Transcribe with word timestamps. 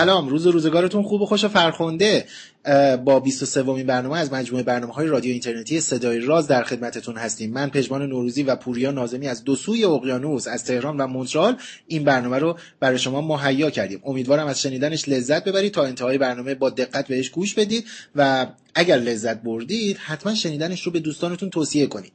سلام 0.00 0.28
روز 0.28 0.46
و 0.46 0.52
روزگارتون 0.52 1.02
خوب 1.02 1.22
و 1.22 1.26
خوش 1.26 1.44
و 1.44 1.48
فرخنده. 1.48 2.24
با 3.04 3.20
23 3.20 3.62
ومین 3.62 3.86
برنامه 3.86 4.18
از 4.18 4.32
مجموعه 4.32 4.62
برنامه 4.62 4.92
های 4.92 5.06
رادیو 5.06 5.32
اینترنتی 5.32 5.80
صدای 5.80 6.20
راز 6.20 6.48
در 6.48 6.62
خدمتتون 6.62 7.16
هستیم. 7.16 7.52
من 7.52 7.70
پژمان 7.70 8.06
نوروزی 8.06 8.42
و 8.42 8.56
پوریا 8.56 8.90
نازمی 8.90 9.28
از 9.28 9.44
دو 9.44 9.56
سوی 9.56 9.84
اقیانوس 9.84 10.48
از 10.48 10.64
تهران 10.64 10.96
و 10.96 11.06
مونترال 11.06 11.56
این 11.86 12.04
برنامه 12.04 12.38
رو 12.38 12.58
برای 12.80 12.98
شما 12.98 13.20
مهیا 13.20 13.70
کردیم. 13.70 14.00
امیدوارم 14.04 14.46
از 14.46 14.62
شنیدنش 14.62 15.08
لذت 15.08 15.44
ببرید. 15.44 15.72
تا 15.72 15.84
انتهای 15.84 16.18
برنامه 16.18 16.54
با 16.54 16.70
دقت 16.70 17.08
بهش 17.08 17.30
گوش 17.30 17.54
بدید 17.54 17.84
و 18.16 18.46
اگر 18.74 18.96
لذت 18.96 19.42
بردید 19.42 19.96
حتما 19.96 20.34
شنیدنش 20.34 20.82
رو 20.82 20.92
به 20.92 21.00
دوستانتون 21.00 21.50
توصیه 21.50 21.86
کنید. 21.86 22.12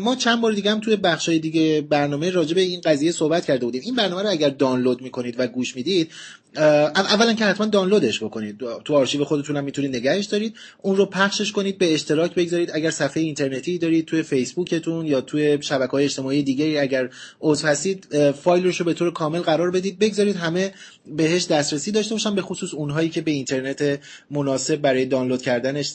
ما 0.00 0.16
چند 0.16 0.40
بار 0.40 0.52
دیگه 0.52 0.70
هم 0.70 0.80
توی 0.80 0.96
بخشای 0.96 1.38
دیگه 1.38 1.80
برنامه 1.80 2.30
راجع 2.30 2.54
به 2.54 2.60
این 2.60 2.80
قضیه 2.80 3.12
صحبت 3.12 3.44
کرده 3.44 3.64
بودیم. 3.64 3.82
این 3.84 3.94
برنامه 3.94 4.22
رو 4.22 4.30
اگر 4.30 4.48
دانلود 4.48 5.02
می‌کنید 5.02 5.34
و 5.38 5.46
گوش 5.46 5.76
می‌دید 5.76 6.10
اولا 6.56 7.32
که 7.32 7.44
حتما 7.44 7.66
دانلودش 7.66 8.22
بکنید. 8.22 8.60
تو 8.84 8.94
آرشیو 8.94 9.24
خودتون 9.24 9.56
هم 9.56 9.64
می‌تونید 9.64 9.96
نگهش 9.96 10.24
دارید. 10.24 10.54
اون 10.82 10.96
رو 10.96 11.06
پخشش 11.06 11.52
کنید 11.52 11.78
به 11.78 11.94
اشتراک 11.94 12.34
بگذارید. 12.34 12.70
اگر 12.74 12.90
صفحه 12.90 13.22
اینترنتی 13.22 13.78
دارید 13.78 14.06
توی 14.06 14.22
فیسبوکتون 14.22 15.06
یا 15.06 15.20
توی 15.20 15.58
شبکه 15.60 15.90
های 15.90 16.04
اجتماعی 16.04 16.42
دیگه 16.42 16.78
اگر 16.80 17.08
عضو 17.40 17.66
هستید 17.66 18.30
فایلش 18.30 18.80
رو 18.80 18.86
به 18.86 18.94
طور 18.94 19.12
کامل 19.12 19.40
قرار 19.40 19.70
بدید. 19.70 19.98
بگذارید 19.98 20.36
همه 20.36 20.74
بهش 21.16 21.46
دسترسی 21.46 21.90
داشته 21.90 22.14
باشن 22.14 22.34
به 22.34 22.42
خصوص 22.42 22.74
اونهایی 22.74 23.08
که 23.08 23.20
به 23.20 23.30
اینترنت 23.30 24.00
مناسب 24.30 24.76
برای 24.76 25.04
دانلود 25.04 25.42
کردنش 25.42 25.92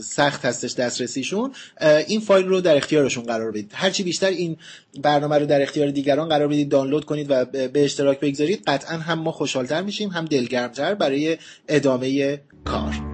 سخت 0.00 0.44
هستش 0.44 0.74
دسترسیشون. 0.74 1.52
این 2.06 2.20
فایل 2.20 2.46
رو 2.46 2.60
در 2.60 2.76
اختیارشون 2.76 3.24
قرار 3.24 3.50
بدید. 3.50 3.70
هرچی 3.74 4.02
بیشتر 4.02 4.26
این 4.26 4.56
برنامه 5.02 5.38
رو 5.38 5.46
در 5.46 5.62
اختیار 5.62 5.90
دیگران 5.90 6.28
قرار 6.28 6.48
بدید 6.48 6.68
دانلود 6.68 7.04
کنید 7.04 7.26
و 7.30 7.44
به 7.44 7.84
اشتراک 7.84 8.20
بگذارید. 8.20 8.62
قطعا 8.66 8.96
هم 8.98 9.18
ما 9.18 9.32
خوشحالتر 9.32 9.82
میشیم. 9.82 10.01
هم 10.10 10.24
دلگرمتر 10.24 10.94
برای 10.94 11.38
ادامه 11.68 12.40
کار. 12.64 13.11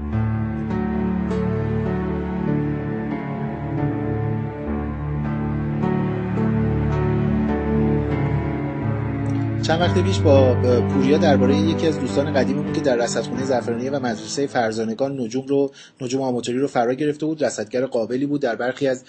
چند 9.68 9.80
وقت 9.80 10.04
پیش 10.04 10.18
با 10.18 10.54
پوریا 10.88 11.18
درباره 11.18 11.56
یکی 11.56 11.86
از 11.86 12.00
دوستان 12.00 12.32
قدیممون 12.32 12.72
که 12.72 12.80
در 12.80 12.96
رصدخونه 12.96 13.44
زعفرانیه 13.44 13.90
و 13.90 14.00
مدرسه 14.00 14.46
فرزانگان 14.46 15.20
نجوم 15.20 15.46
رو 15.46 15.70
نجوم 16.00 16.22
آماتوری 16.22 16.58
رو 16.58 16.66
فرا 16.66 16.94
گرفته 16.94 17.26
بود 17.26 17.44
رصدگر 17.44 17.86
قابلی 17.86 18.26
بود 18.26 18.40
در 18.40 18.56
برخی 18.56 18.88
از 18.88 19.04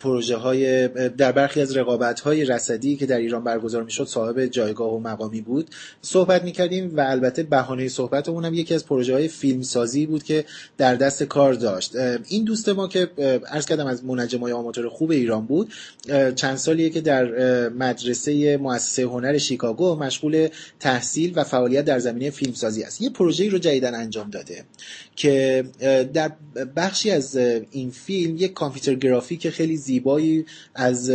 پروژه 0.00 0.36
های 0.36 0.88
در 1.08 1.32
برخی 1.32 1.60
از 1.60 1.76
رقابت 1.76 2.20
های 2.20 2.44
رصدی 2.44 2.96
که 2.96 3.06
در 3.06 3.16
ایران 3.16 3.44
برگزار 3.44 3.82
می‌شد 3.82 4.04
صاحب 4.04 4.46
جایگاه 4.46 4.94
و 4.94 4.98
مقامی 4.98 5.40
بود. 5.40 5.70
صحبت 6.02 6.44
می‌کردیم 6.44 6.96
و 6.96 7.00
البته 7.00 7.42
بهانه 7.42 7.88
صحبتمون 7.88 8.44
هم 8.44 8.54
یکی 8.54 8.74
از 8.74 8.86
پروژه 8.86 9.14
های 9.14 9.28
فیلم 9.28 9.62
سازی 9.62 10.06
بود 10.06 10.22
که 10.22 10.44
در 10.78 10.94
دست 10.94 11.22
کار 11.22 11.52
داشت. 11.52 11.96
این 12.28 12.44
دوست 12.44 12.68
ما 12.68 12.88
که 12.88 13.10
عرض 13.50 13.66
کردم 13.66 13.86
از 13.86 14.04
منجمای 14.04 14.52
آماتور 14.52 14.88
خوب 14.88 15.10
ایران 15.10 15.46
بود 15.46 15.72
چند 16.34 16.56
سالیه 16.56 16.90
که 16.90 17.00
در 17.00 17.24
مدرسه 17.68 18.56
مؤسسه 18.56 19.02
هنر 19.02 19.38
شیکاگو 19.60 19.96
مشغول 19.96 20.48
تحصیل 20.80 21.32
و 21.36 21.44
فعالیت 21.44 21.84
در 21.84 21.98
زمینه 21.98 22.30
فیلمسازی 22.30 22.82
است. 22.82 23.00
یه 23.00 23.10
پروژه‌ای 23.10 23.50
رو 23.50 23.58
جدیدن 23.58 23.94
انجام 23.94 24.30
داده 24.30 24.64
که 25.16 25.64
در 26.14 26.32
بخشی 26.76 27.10
از 27.10 27.36
این 27.70 27.90
فیلم 27.90 28.36
یک 28.36 28.52
کامپیوتر 28.52 28.94
گرافیک 28.94 29.50
خیلی 29.50 29.76
زیبایی 29.76 30.46
از 30.74 31.12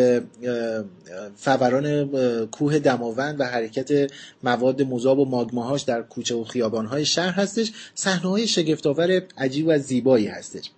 فوران 1.35 2.07
کوه 2.45 2.79
دماوند 2.79 3.39
و 3.39 3.43
حرکت 3.43 4.11
مواد 4.43 4.81
مذاب 4.81 5.19
و 5.19 5.25
ماگماهاش 5.25 5.81
در 5.81 6.01
کوچه 6.01 6.35
و 6.35 6.43
خیابانهای 6.43 7.05
شهر 7.05 7.31
هستش. 7.31 7.71
صحنه 7.95 8.29
های 8.29 8.47
شگفتآور 8.47 9.21
عجیب 9.37 9.65
و 9.67 9.77
زیبایی 9.77 10.27
هستش. 10.27 10.71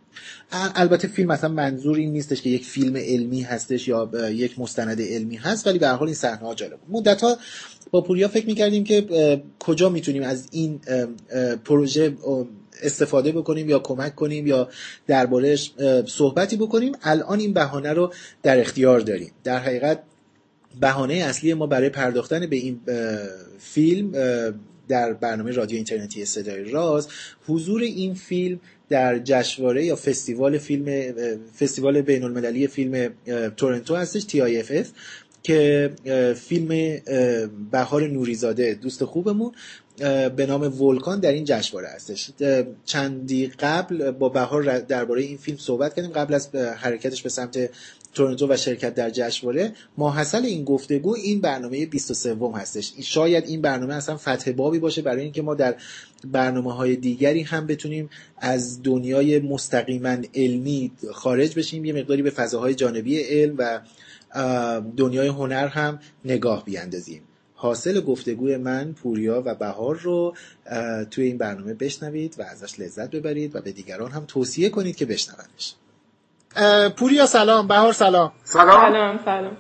البته 0.52 1.08
فیلم 1.08 1.32
مثلا 1.32 1.50
منظور 1.50 1.98
این 1.98 2.12
نیستش 2.12 2.42
که 2.42 2.50
یک 2.50 2.66
فیلم 2.66 2.98
علمی 2.98 3.42
هستش 3.42 3.88
یا 3.88 4.10
یک 4.30 4.60
مستند 4.60 5.02
علمی 5.02 5.36
هست 5.36 5.68
ولی 5.68 5.80
به 5.80 5.88
هر 5.88 5.94
حال 5.94 6.08
این 6.08 6.16
صحنه 6.16 6.48
ها 6.48 6.56
جالب 6.56 6.80
مدت 6.90 7.22
ها 7.22 7.38
با 7.92 8.02
پوریا 8.02 8.28
فکر 8.28 8.46
می‌کردیم 8.46 8.84
که 8.84 9.42
کجا 9.60 9.90
می‌تونیم 9.90 10.24
از 10.24 10.48
این 10.52 10.80
پروژه 11.66 12.14
استفاده 12.84 13.32
بکنیم 13.32 13.70
یا 13.70 13.80
کمک 13.80 14.16
کنیم 14.16 14.48
یا 14.48 14.70
دربارهش 15.08 15.74
صحبتی 16.06 16.58
بکنیم. 16.58 16.92
الان 17.04 17.40
این 17.40 17.54
بهانه 17.54 17.94
رو 17.94 18.14
در 18.44 18.60
اختیار 18.60 19.00
داریم. 19.00 19.32
در 19.44 19.60
حقیقت 19.60 20.04
بهانه 20.82 21.14
اصلی 21.14 21.54
ما 21.54 21.68
برای 21.68 21.90
پرداختن 21.90 22.48
به 22.48 22.56
این 22.56 22.80
فیلم 23.60 24.12
در 24.88 25.14
برنامه 25.14 25.52
رادیو 25.52 25.76
اینترنتی 25.76 26.26
صدای 26.26 26.64
راز 26.64 27.08
حضور 27.48 27.82
این 27.82 28.14
فیلم 28.14 28.60
در 28.90 29.20
جشنواره 29.20 29.86
یا 29.86 29.96
فستیوال 29.96 30.58
فیلم 30.58 31.14
فستیوال 31.60 32.02
بین 32.02 32.24
المللی 32.24 32.68
فیلم 32.68 33.14
تورنتو 33.58 33.96
هستش 33.96 34.22
TIFF 34.22 34.88
که 35.44 35.92
فیلم 36.36 36.98
بهار 37.72 38.08
نوریزاده 38.08 38.74
دوست 38.74 39.06
خوبمون 39.06 39.52
به 40.36 40.46
نام 40.48 40.82
ولکان 40.82 41.20
در 41.20 41.32
این 41.32 41.44
جشنواره 41.46 41.88
هستش. 41.88 42.32
چندی 42.86 43.48
قبل 43.48 44.12
با 44.12 44.30
بهار 44.30 44.80
درباره 44.80 45.22
این 45.22 45.38
فیلم 45.38 45.58
صحبت 45.58 45.96
کردیم. 45.96 46.12
قبل 46.12 46.34
از 46.34 46.56
حرکتش 46.56 47.24
به 47.24 47.30
سمت 47.30 47.70
تورنتو 48.18 48.48
و 48.50 48.58
شرکت 48.58 48.96
در 48.96 49.10
جشنواره. 49.10 49.74
ماحصل 49.98 50.46
این 50.46 50.64
گفتگو 50.64 51.16
این 51.16 51.42
برنامه 51.42 51.86
23 51.86 52.38
هستش. 52.56 52.94
شاید 53.00 53.48
این 53.48 53.62
برنامه 53.62 53.94
اصلا 53.94 54.18
فتح 54.18 54.52
بابی 54.52 54.80
باشه 54.80 55.02
برای 55.02 55.24
اینکه 55.24 55.42
ما 55.42 55.56
در 55.56 55.76
برنامه 56.32 56.74
های 56.74 56.96
دیگری 56.96 57.42
هم 57.42 57.68
بتونیم 57.68 58.10
از 58.38 58.84
دنیای 58.84 59.40
مستقیما 59.40 60.18
علمی 60.36 60.92
خارج 61.14 61.56
بشیم 61.56 61.86
یه 61.86 61.94
مقداری 61.94 62.22
به 62.22 62.30
فضاهای 62.30 62.76
جانبی 62.76 63.20
علم 63.20 63.56
و 63.58 63.82
دنیای 64.98 65.28
هنر 65.28 65.68
هم 65.68 66.00
نگاه 66.26 66.66
بیاندازیم. 66.66 67.22
حاصل 67.54 68.02
گفتگوی 68.02 68.58
من 68.58 68.94
پوریا 68.94 69.44
و 69.46 69.56
بهار 69.56 70.00
رو 70.00 70.36
توی 71.12 71.26
این 71.26 71.38
برنامه 71.38 71.74
بشنوید 71.74 72.36
و 72.40 72.42
ازش 72.42 72.80
لذت 72.80 73.12
ببرید 73.12 73.56
و 73.56 73.62
به 73.62 73.72
دیگران 73.72 74.12
هم 74.12 74.26
توصیه 74.28 74.70
کنید 74.70 74.96
که 74.96 75.06
بشنوندش. 75.06 75.76
پوریا 76.98 77.26
سلام. 77.26 77.68
بهار 77.68 77.94
سلام. 77.94 78.32
سلام. 78.44 79.20
سلام 79.26 79.58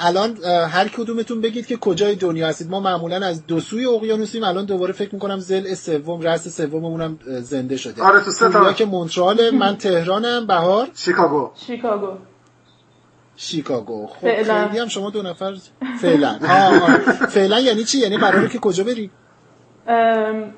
الان 0.00 0.36
هر 0.44 0.88
کدومتون 0.88 1.40
بگید 1.40 1.66
که 1.66 1.76
کجای 1.76 2.14
دنیا 2.14 2.48
هستید. 2.48 2.70
ما 2.70 2.80
معمولا 2.80 3.26
از 3.26 3.46
دو 3.46 3.60
سوی 3.60 3.86
اقیانوسیم 3.86 4.44
الان 4.44 4.64
دوباره 4.64 4.92
فکر 4.92 5.14
می‌کنم 5.14 5.38
زل 5.38 5.74
سوم 5.74 6.20
رأس 6.20 6.48
سوممونم 6.48 7.18
زنده 7.26 7.76
شده. 7.76 8.02
آره 8.02 8.20
تو 8.20 8.30
سه 8.30 8.74
که 8.74 8.84
مونترال 8.84 9.50
من 9.50 9.76
تهرانم. 9.76 10.46
بهار؟ 10.46 10.88
شیکاگو. 10.94 11.50
شیکاگو. 11.66 12.12
شیکاگو. 13.36 14.06
خب 14.06 14.20
خیلی 14.20 14.78
هم 14.78 14.88
شما 14.88 15.10
دو 15.10 15.22
نفر 15.22 15.54
فعلا. 16.00 16.38
فعلا 17.28 17.60
یعنی 17.60 17.84
چی؟ 17.84 17.98
یعنی 17.98 18.16
قراره 18.16 18.48
که 18.48 18.58
کجا 18.58 18.84
بری؟ 18.84 19.10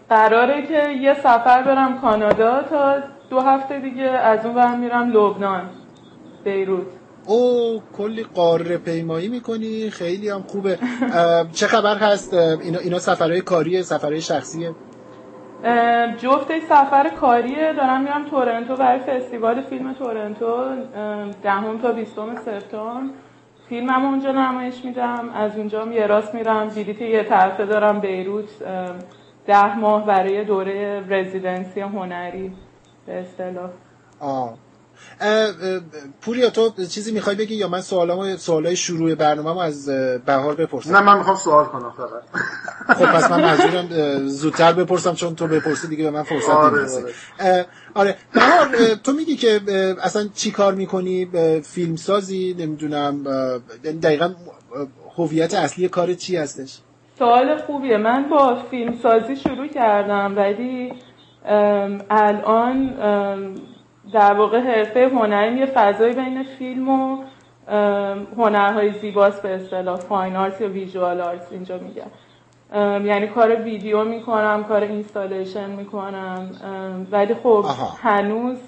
قراره 0.09 0.67
که 0.67 0.91
یه 1.03 1.15
سفر 1.15 1.63
برم 1.63 2.01
کانادا 2.01 2.63
تا 2.63 2.97
دو 3.31 3.41
هفته 3.41 3.81
دیگه 3.81 4.03
از 4.03 4.47
اون 4.47 4.55
برم 4.55 4.79
میرم 4.81 5.11
لبنان 5.11 5.71
بیروت. 6.45 6.87
او 7.27 7.83
کلی 7.97 8.23
قاره 8.35 8.77
پیمایی 8.77 9.29
می‌کنی 9.29 9.91
خیلی 9.91 10.29
هم 10.29 10.43
خوبه. 10.43 10.79
چه 11.53 11.67
خبر 11.67 11.97
هست؟ 11.97 12.35
اینا, 12.35 12.79
اینا 12.79 12.99
سفرهای 12.99 13.41
کاریه 13.41 13.83
سفرهای 13.83 14.21
شخصیه؟ 14.21 14.71
جفته 16.19 16.61
سفر 16.61 17.09
کاریه 17.21 17.73
دارم 17.73 18.01
میرم 18.01 18.25
تورنتو 18.25 18.77
برای 18.77 18.99
فستیوال 18.99 19.63
فیلم 19.63 19.93
تورنتو 19.93 20.65
دهم 21.43 21.79
تا 21.83 21.93
بیستم 21.93 22.37
سپتامبر. 22.37 23.15
فیلمم 23.69 24.05
اونجا 24.05 24.33
نمایش 24.33 24.85
میدم 24.85 25.31
از 25.35 25.57
اونجا 25.57 25.87
یه 25.93 26.07
راست 26.07 26.35
میرم. 26.35 26.69
بلیت 26.69 27.03
یه 27.03 27.23
طرفه 27.23 27.67
دارم 27.67 28.01
بیروت 28.01 28.49
ده 29.47 29.79
ماه 29.79 30.07
برای 30.07 30.45
دوره 30.45 31.05
رزیدنسی 31.09 31.81
هنری. 31.81 32.53
به 33.07 33.13
اصطلاح. 33.13 33.71
پوریا 36.21 36.51
تو 36.51 36.85
چیزی 36.91 37.13
می‌خوای 37.13 37.37
بگی 37.37 37.55
یا 37.55 37.69
من 37.69 37.81
سوالامو 37.81 38.37
سوالای 38.37 38.77
شروع 38.77 39.15
برنامه 39.15 39.63
از 39.63 39.87
بهار 40.27 40.55
بپرسم؟ 40.55 40.97
نه 40.97 41.01
من 41.01 41.19
می‌خوام 41.19 41.37
سوال 41.37 41.65
کنم 41.65 41.93
فقط. 41.97 42.23
خب 42.97 43.05
پس 43.05 43.31
من 43.31 43.41
منظورم 43.43 44.27
زودتر 44.29 44.73
بپرسم 44.73 45.15
چون 45.15 45.35
تو 45.35 45.47
بپرسی 45.47 45.89
دیگه 45.89 46.05
به 46.05 46.11
من 46.11 46.23
فرصت 46.23 46.49
آره 46.49 46.87
آره. 47.41 47.67
آره. 47.95 48.17
بهار 48.35 48.95
تو 49.05 49.13
میگی 49.13 49.37
که 49.37 49.61
اصلا 50.03 50.29
چی 50.35 50.51
کار 50.51 50.75
می‌کنی؟ 50.75 51.29
فیلم 51.65 51.97
سازی 51.97 52.57
نمی‌دونم 52.59 53.25
دقیقا 54.03 54.35
هویت 55.17 55.55
اصلی 55.55 55.89
کار 55.89 56.15
چی 56.15 56.37
هستش؟ 56.37 56.79
سوال 57.19 57.63
خوبیه. 57.67 57.97
من 57.97 58.29
با 58.29 58.63
فیلم 58.71 58.99
سازی 59.03 59.37
شروع 59.37 59.67
کردم 59.67 60.37
ولی 60.37 60.93
الان 62.11 62.95
در 64.13 64.35
واقع 64.35 64.61
حرفه 64.61 65.09
هنری 65.13 65.59
یه 65.59 65.67
فضایی 65.67 66.15
بین 66.15 66.43
فیلم 66.43 66.89
و 66.89 67.25
هنرهای 68.37 68.93
زیباست 69.01 69.43
به 69.43 69.55
اصطلاح 69.55 69.97
fine 69.97 70.37
art 70.37 70.61
یا 70.61 70.69
visual 70.69 71.21
art 71.21 71.49
اینجا 71.51 71.79
میگم 71.79 72.11
یعنی 73.07 73.27
کار 73.27 73.63
ویدیو 73.63 74.05
می‌کنم 74.05 74.65
کار 74.65 74.83
installation 74.83 75.71
می‌کنم 75.71 76.51
ولی 77.11 77.35
خب 77.35 77.67
هنوز 78.03 78.59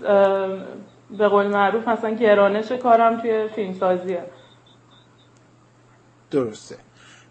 به 1.18 1.28
قول 1.28 1.46
معروف 1.46 1.88
مثلا 1.88 2.10
گرانش 2.10 2.72
کارم 2.72 3.20
توی 3.20 3.48
فیلمسازیه. 3.48 4.24
درسته. 6.30 6.76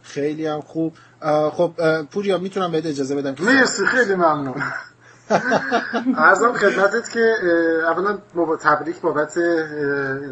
خیلی 0.01 0.47
هم 0.47 0.61
خوب. 0.61 0.93
خب 1.51 1.71
پوریا 2.11 2.37
می‌تونم 2.37 2.71
بهت 2.71 2.85
اجازه 2.85 3.15
بدم 3.15 3.35
که 3.35 3.43
مرسی 3.43 3.85
خیلی 3.85 4.15
ممنون. 4.15 4.63
ارزم 6.17 6.53
خدمتت 6.53 7.09
که 7.09 7.35
اولا 7.87 8.17
تبریک 8.63 9.01
بابت 9.01 9.37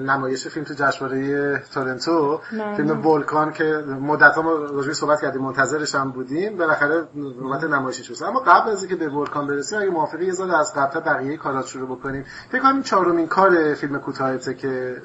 نمایش 0.05 0.47
فیلم 0.47 0.65
تو 0.65 0.73
جشنواره 0.73 1.57
تورنتو. 1.73 2.41
فیلم 2.77 3.07
ولکان 3.07 3.53
که 3.53 3.63
مدت 4.01 4.37
ما 4.37 4.53
راجعش 4.53 4.95
صحبت 4.95 5.21
کردیم 5.21 5.41
منتظرش 5.41 5.95
هم 5.95 6.11
بودیم. 6.11 6.57
بالاخره 6.57 7.07
نوبت 7.15 7.63
نمایشش 7.63 8.11
شد. 8.11 8.23
اما 8.23 8.39
قبل 8.39 8.71
از 8.71 8.83
اینکه 8.83 8.95
به 8.95 9.09
ولکان 9.09 9.47
برسیم 9.47 9.79
اگه 9.79 9.89
موافقی 9.89 10.25
یه 10.25 10.31
ذره 10.31 10.57
از 10.59 10.73
قبل 10.75 10.99
بقیه 10.99 11.37
کارات 11.37 11.67
شروع 11.67 11.97
بکنیم. 11.97 12.25
فکر 12.51 12.61
کنم 12.61 12.73
این 12.73 12.83
چهارمین 12.83 13.27
کار 13.27 13.73
فیلم 13.73 13.99
کوتاهته 13.99 14.53
که 14.53 14.95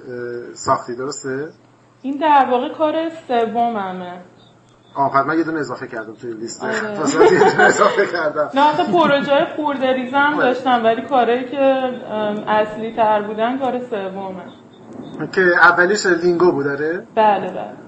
ساختی 0.55 0.97
درسته؟ 0.97 1.49
این 2.03 2.19
در 2.19 2.47
واقع 2.51 2.75
کار 2.75 2.95
سوممه. 3.29 4.21
آه 4.95 5.27
من 5.27 5.39
یه 5.39 5.45
دونه 5.45 5.61
اضافه 5.61 5.87
کردم 5.87 6.15
توی 6.15 6.33
لیست. 6.33 6.65
آره. 6.65 6.75
یه 7.33 7.39
دونه 7.39 7.63
اضافه 7.65 8.07
کردم. 8.07 8.51
نه 8.55 8.69
اصلا 8.69 8.85
پروژه 8.85 9.47
خورده 9.57 9.93
ریزم 9.93 10.35
داشتم 10.39 10.85
ولی 10.85 11.03
کاری 11.03 11.45
که 11.45 11.59
اصلی 12.49 12.97
تر 12.97 13.23
بودن 13.23 13.59
کار 13.59 13.81
سومه. 13.91 14.45
که 15.33 15.41
اولیش 15.41 16.07
لینگو 16.07 16.53
بود 16.53 16.65
داره؟ 16.65 17.07
بله 17.15 17.51
بله. 17.51 17.84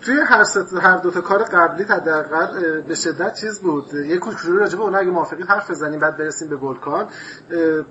توی 0.00 0.20
هر 0.20 0.44
هر 0.82 0.96
دو 0.96 1.10
تا 1.10 1.20
کار 1.20 1.42
قبلی 1.42 1.84
حداقل 1.84 2.80
به 2.80 2.94
شدت 2.94 3.34
چیز 3.34 3.60
بود. 3.60 3.94
یه 3.94 4.18
کوچولو 4.18 4.58
راجع 4.58 4.78
به 4.78 4.82
اون 4.84 4.94
اگه 4.94 5.10
موافقین 5.10 5.46
حرف 5.46 5.70
بزنیم 5.70 6.00
بعد 6.00 6.16
برسیم 6.16 6.48
به 6.48 6.56
ولکان 6.56 7.06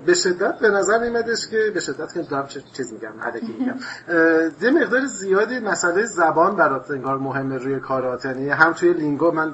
به 0.06 0.14
شدت 0.14 0.58
به 0.58 0.68
نظر 0.68 0.98
میمدش 0.98 1.48
که 1.48 1.70
به 1.74 1.80
شدت 1.80 2.14
که 2.14 2.22
دارم 2.22 2.46
چیز 2.46 2.92
میگم 2.92 3.12
الکی 3.20 3.56
میگم. 3.58 3.74
یه 4.62 4.70
مقدار 4.70 5.06
زیادی 5.06 5.58
مسئله 5.58 6.04
زبان 6.04 6.56
برات 6.56 6.90
انگار 6.90 7.18
مهمه 7.18 7.58
روی 7.58 7.80
کارات. 7.80 8.24
یعنی 8.24 8.48
هم 8.48 8.72
توی 8.72 8.92
لینگو 8.92 9.30
من 9.30 9.52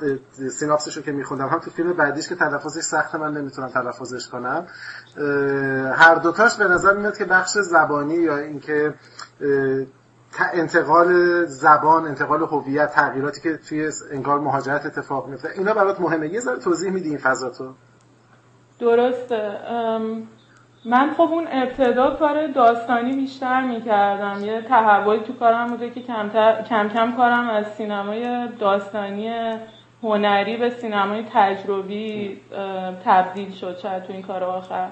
synopsis 0.50 0.88
شو 0.88 1.02
که 1.02 1.12
میخوندم 1.12 1.48
هم 1.48 1.58
تو 1.58 1.70
فیلم 1.70 1.92
بعدیش 1.92 2.28
که 2.28 2.34
تلفظش 2.34 2.80
سخت 2.80 3.14
من 3.14 3.32
نمی‌تونم 3.32 3.68
تلفظش 3.68 4.28
کنم. 4.28 4.66
هر 5.94 6.14
دوتاش 6.14 6.56
به 6.56 6.68
نظر 6.68 6.96
میاد 6.96 7.18
که 7.18 7.24
بخش 7.24 7.58
زبانی 7.58 8.14
یا 8.14 8.38
اینکه 8.38 8.94
انتقال 10.54 11.44
زبان 11.44 12.06
انتقال 12.06 12.42
هویت 12.42 12.92
تغییراتی 12.92 13.40
که 13.40 13.56
توی 13.68 13.90
انگار 14.12 14.40
مهاجرت 14.40 14.86
اتفاق 14.86 15.28
میفته 15.28 15.48
اینا 15.56 15.74
برات 15.74 16.00
مهمه. 16.00 16.28
یه 16.28 16.40
ذره 16.40 16.58
توضیح 16.58 16.90
میدی 16.90 17.08
این 17.08 17.18
فضا 17.18 17.50
تو. 17.50 17.72
درسته. 18.80 19.58
من 20.86 21.14
خب 21.16 21.20
اون 21.20 21.46
ابتدا 21.50 22.16
کار 22.16 22.46
داستانی 22.46 23.12
بیشتر 23.12 23.62
می‌کردم. 23.62 24.44
یه 24.44 24.62
تحولی 24.62 25.22
تو 25.22 25.32
کارم 25.32 25.66
بوده 25.66 25.90
که 25.90 26.02
کم, 26.02 26.28
کم 26.68 26.88
کم 26.88 27.12
کارم 27.16 27.50
از 27.50 27.66
سینمای 27.66 28.48
داستانی 28.58 29.52
هنری 30.02 30.56
به 30.56 30.70
سینمای 30.70 31.24
تجربی 31.32 32.40
تبدیل 33.04 33.50
شد 33.50 33.78
شاید 33.78 34.02
تو 34.02 34.12
این 34.12 34.22
کار 34.22 34.44
آخر. 34.44 34.88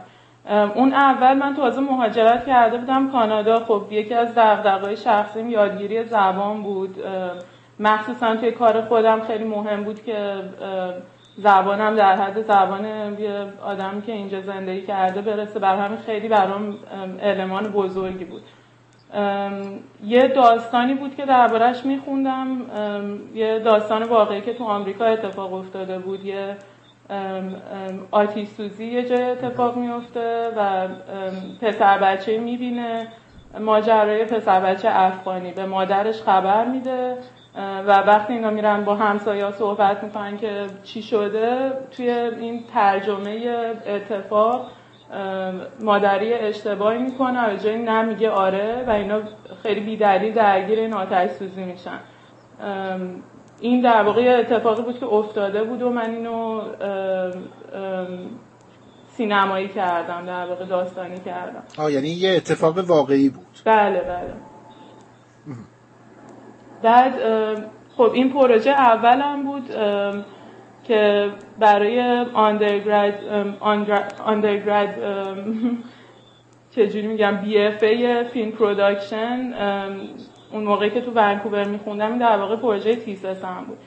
اون 0.51 0.93
اول 0.93 1.37
من 1.37 1.55
تازه 1.55 1.81
مهاجرت 1.81 2.47
کرده 2.47 2.79
بودم 2.79 3.11
کانادا. 3.11 3.65
خب 3.65 3.83
یکی 3.91 4.15
از 4.15 4.35
دغدغه‌های 4.35 4.97
شخصیم 4.97 5.51
یادگیری 5.51 6.05
زبان 6.05 6.63
بود. 6.63 6.97
مخصوصا 7.81 8.37
توی 8.37 8.51
کار 8.51 8.81
خودم 8.81 9.21
خیلی 9.21 9.45
مهم 9.45 9.85
بود 9.85 10.05
که 10.05 10.35
زبانم 11.37 11.97
در 11.97 12.17
حد 12.17 12.43
زبان 12.43 12.85
یه 13.19 13.45
آدمی 13.65 14.03
که 14.03 14.13
اینجا 14.13 14.41
زندگی 14.41 14.83
کرده 14.83 15.21
برسه. 15.21 15.59
بر 15.59 15.77
همین 15.77 15.99
خیلی 15.99 16.29
برام 16.29 16.77
علمان 17.23 17.63
بزرگی 17.63 18.25
بود. 18.25 18.43
یه 20.05 20.29
داستانی 20.29 20.95
بود 20.95 21.17
که 21.17 21.27
دربارهش 21.27 21.85
میخوندم. 21.85 22.57
یه 23.35 23.59
داستان 23.59 24.03
واقعی 24.03 24.41
که 24.41 24.55
تو 24.55 24.65
آمریکا 24.65 25.05
اتفاق 25.05 25.55
افتاده 25.55 25.99
بود. 25.99 26.25
یه 26.25 26.57
آتیش 28.11 28.49
سوزی 28.49 28.85
یه 28.85 29.09
جای 29.09 29.23
اتفاق 29.23 29.77
میفته 29.77 30.49
و 30.57 30.89
پسر 31.61 31.99
بچه 31.99 32.39
می‌بینه. 32.39 33.07
ماجرای 33.61 34.25
پسر 34.25 34.61
بچه 34.61 34.89
افغانی. 34.93 35.53
به 35.53 35.67
مادرش 35.67 36.23
خبر 36.23 36.65
میده 36.65 37.17
و 37.57 37.99
وقتی 37.99 38.33
اینا 38.33 38.51
میرن 38.51 38.85
با 38.85 38.95
همسایه 38.95 39.51
صحبت 39.51 40.05
می‌کنن 40.05 40.39
که 40.39 40.67
چی 40.85 41.03
شده 41.03 41.73
توی 41.91 42.11
این 42.11 42.65
ترجمه 42.75 43.47
اتفاق 43.87 44.71
مادری 45.81 46.35
اشتباهی 46.35 46.99
می‌کنه 46.99 47.53
و 47.53 47.57
جایی 47.57 47.79
نمیگه 47.79 48.31
آره 48.31 48.85
و 48.87 48.91
اینا 48.91 49.21
خیلی 49.63 49.81
بیدلیل 49.81 50.33
درگیر 50.33 50.79
این 50.79 50.95
آتش 50.95 51.31
سوزی 51.31 51.65
میشن. 51.65 51.99
این 53.63 53.81
در 53.81 54.03
واقع 54.03 54.37
اتفاقی 54.41 54.83
بود 54.83 54.99
که 54.99 55.07
افتاده 55.07 55.65
بود 55.65 55.83
و 55.83 55.91
من 55.91 56.11
اینو 56.11 56.61
سینمایی 59.07 59.69
کردم 59.69 60.27
در 60.27 60.47
واقع 60.47 60.65
داستانی 60.65 61.19
کردم. 61.19 61.63
آه 61.79 61.93
یعنی 61.93 62.09
یه 62.09 62.37
اتفاق 62.37 62.79
واقعی 62.79 63.29
بود. 63.29 63.47
بله 63.65 64.01
بله. 64.01 64.35
بعد 66.83 67.15
خب 67.97 68.11
این 68.15 68.33
پروژه 68.33 68.71
اولم 68.71 69.43
بود 69.43 69.71
که 70.85 71.31
برای 71.59 72.01
undergrad 72.35 73.15
undergrad 74.25 74.89
چجوری 76.77 77.07
میگم 77.07 77.37
BFA 77.37 77.59
film 77.59 78.51
production 78.51 79.53
اون 80.53 80.65
موقعی 80.65 80.91
که 80.91 81.01
تو 81.01 81.11
ونکوور 81.15 81.65
میخوندم 81.65 82.19
در 82.19 82.39
واقع 82.39 82.57
پروژه 82.57 82.97
تیسس 82.97 83.45
هم 83.45 83.65
بود. 83.65 83.79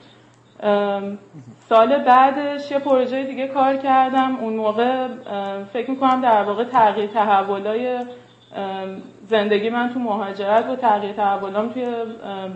سال 1.69 2.03
بعدش 2.03 2.72
یه 2.72 2.79
پروژه 2.79 3.24
دیگه 3.24 3.48
کار 3.48 3.75
کردم. 3.75 4.36
اون 4.36 4.53
موقع 4.53 5.07
فکر 5.74 5.91
می‌کنم 5.91 6.22
در 6.22 6.43
واقع 6.43 6.63
تغییر 6.63 7.07
تحولای 7.07 8.00
زندگی 9.24 9.69
من 9.69 9.93
تو 9.93 10.00
مهاجرت 10.00 10.69
و 10.69 10.75
تغییر 10.75 11.13
تحولام 11.13 11.69
توی 11.69 11.88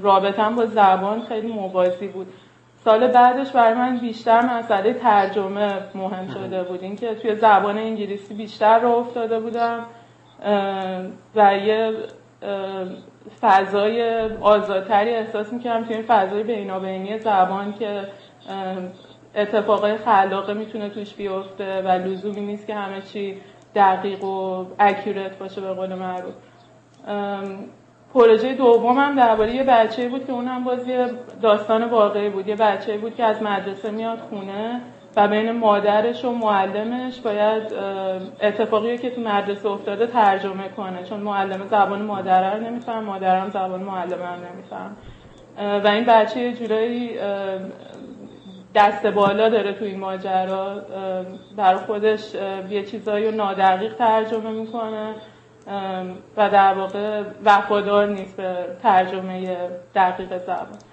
رابطم 0.01 0.55
با 0.55 0.65
زبان 0.65 1.21
خیلی 1.21 1.53
موازی 1.53 2.07
بود. 2.07 2.27
سال 2.75 3.07
بعدش 3.07 3.51
برای 3.51 3.73
من 3.73 3.97
بیشتر 3.97 4.41
مسئله 4.41 4.93
ترجمه 4.93 5.71
مهم 5.95 6.27
شده 6.27 6.63
بود. 6.63 6.83
اینکه 6.83 7.15
توی 7.15 7.35
زبان 7.35 7.77
انگلیسی 7.77 8.33
بیشتر 8.33 8.79
رو 8.79 8.89
افتاده 8.89 9.39
بودم 9.39 9.85
و 11.35 11.57
یه 11.57 11.93
فضای 13.41 14.21
آزادتری 14.41 15.09
احساس 15.09 15.53
می‌کردم 15.53 15.85
توی 15.85 15.95
این 15.95 16.05
فضای 16.07 16.43
بینابینی 16.43 17.19
زبان 17.19 17.73
که 17.73 18.07
اتفاقای 19.35 19.97
خلاقه 19.97 20.53
می‌تونه 20.53 20.89
توش 20.89 21.13
بیفته 21.13 21.81
و 21.81 21.87
لزومی 21.87 22.41
نیست 22.41 22.67
که 22.67 22.75
همه 22.75 23.01
چی 23.01 23.41
دقیق 23.75 24.23
و 24.23 24.65
اکیورت 24.79 25.37
باشه 25.37 25.61
به 25.61 25.73
قول 25.73 25.95
معروف. 25.95 26.33
پروژه 28.13 28.53
دومم 28.53 29.15
درباره 29.15 29.55
یه 29.55 29.63
بچه 29.63 30.09
بود 30.09 30.25
که 30.25 30.31
اونم 30.31 30.63
باز 30.63 30.87
یه 30.87 31.09
داستان 31.41 31.83
واقعی 31.83 32.29
بود. 32.29 32.47
یه 32.47 32.55
بچه 32.55 32.97
بود 32.97 33.15
که 33.15 33.23
از 33.23 33.43
مدرسه 33.43 33.91
میاد 33.91 34.19
خونه 34.19 34.81
و 35.19 35.27
بین 35.27 35.51
مادرش 35.51 36.25
و 36.25 36.31
معلمش 36.31 37.19
باید 37.19 37.73
اتفاقی 38.41 38.97
که 38.97 39.09
تو 39.09 39.21
مدرسه 39.21 39.69
افتاده 39.69 40.07
ترجمه 40.07 40.69
کنه. 40.77 41.03
چون 41.03 41.19
معلم 41.19 41.67
زبان 41.67 42.01
مادره 42.01 42.55
رو 42.55 42.63
نمیفهم 42.63 43.03
مادرم 43.03 43.49
زبان 43.49 43.79
معلمه 43.79 44.25
رو 44.25 44.53
نمیفهم. 44.53 44.97
و 45.83 45.87
این 45.87 46.05
بچه 46.05 46.39
یه 46.39 46.53
جورایی 46.53 47.19
دست 48.75 49.05
بالا 49.05 49.49
داره 49.49 49.73
تو 49.73 49.85
این 49.85 49.99
ماجرا. 49.99 50.81
بر 51.57 51.75
خودش 51.75 52.35
یه 52.69 52.83
چیزایی 52.83 53.25
رو 53.25 53.35
نادقیق 53.35 53.95
ترجمه 53.95 54.51
می‌کنه. 54.51 55.13
و 56.37 56.49
در 56.49 56.73
واقع 56.73 57.23
وفادار 57.45 58.07
نیست 58.07 58.37
به 58.37 58.55
ترجمه 58.83 59.57
دقیق 59.95 60.37
زبان. 60.37 60.88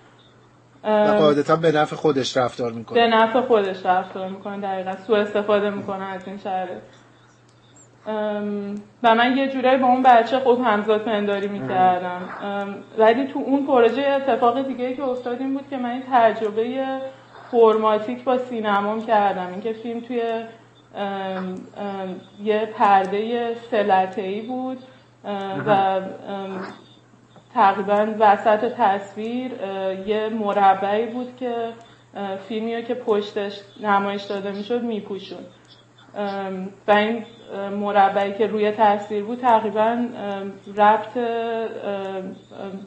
و 0.86 1.16
قاعدتا 1.18 1.56
به 1.56 1.72
نفع 1.72 1.96
خودش 1.96 2.36
رفتار 2.36 2.72
می‌کنه. 2.72 3.00
به 3.00 3.16
نفع 3.16 3.40
خودش 3.40 3.86
رفتار 3.86 4.28
می‌کنه 4.28 4.60
دقیقا. 4.60 4.92
سو 5.06 5.12
استفاده 5.12 5.70
می‌کنه 5.70 6.04
از 6.04 6.28
این 6.28 6.38
شرایط 6.38 6.82
و 9.02 9.14
من 9.14 9.36
یه 9.36 9.48
جورایی 9.48 9.78
با 9.78 9.86
اون 9.86 10.02
بچه 10.02 10.38
خود 10.38 10.60
همزاد 10.60 11.02
پنداری 11.02 11.48
می‌کردم. 11.48 12.20
ولی 12.98 13.26
تو 13.26 13.38
اون 13.38 13.66
پروژه 13.66 14.02
اتفاق 14.02 14.66
دیگه 14.66 14.96
که 14.96 15.02
افتاد 15.02 15.38
بود 15.38 15.68
که 15.70 15.76
من 15.76 15.90
این 15.90 16.02
تجربه 16.12 16.86
فرماتیک 17.50 18.24
با 18.24 18.38
سینمام 18.38 19.06
کردم. 19.06 19.46
اینکه 19.46 19.72
فیلم 19.72 20.00
توی 20.00 20.22
یه 22.44 22.66
پرده 22.78 23.54
سلطه‌ای 23.70 24.40
بود 24.40 24.78
و 25.66 26.00
تقریبا 27.56 28.06
وسط 28.18 28.72
تصویر 28.78 29.52
یه 30.06 30.28
مربعی 30.28 31.06
بود 31.06 31.36
که 31.36 31.54
فیلمی 32.48 32.84
که 32.84 32.94
پشتش 32.94 33.60
نمایش 33.82 34.22
داده 34.22 34.52
می‌شد 34.52 34.82
میپوشون. 34.82 35.38
و 36.88 36.92
این 36.92 37.24
مربعی 37.80 38.32
که 38.32 38.46
روی 38.46 38.70
تصویر 38.70 39.24
بود 39.24 39.38
تقریبا 39.38 40.06
ربط 40.76 41.18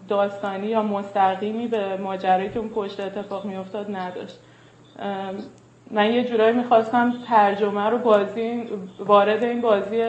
داستانی 0.08 0.68
یا 0.68 0.82
مستقیمی 0.82 1.68
به 1.68 1.98
ماجرایی 1.98 2.50
که 2.50 2.60
اون 2.60 2.70
پشت 2.70 3.00
اتفاق 3.00 3.46
میافتاد 3.46 3.96
نداشت. 3.96 4.40
من 5.92 6.14
یه 6.14 6.24
جورایی 6.24 6.58
می‌خواستم 6.58 7.14
ترجمه 7.28 7.90
رو 7.90 7.98
بازی 7.98 8.70
وارد 9.00 9.44
این 9.44 9.62
بازی 9.62 10.04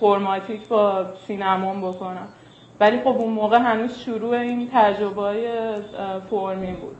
فرماتیک 0.00 0.68
با 0.68 1.04
سینمان 1.26 1.80
بکنم. 1.80 2.28
ولی 2.80 3.00
خب 3.00 3.08
اون 3.08 3.32
موقع 3.32 3.58
هنوز 3.58 3.98
شروع 3.98 4.30
این 4.30 4.68
تجربه 4.72 5.74
فرمی 6.30 6.72
بود. 6.72 6.96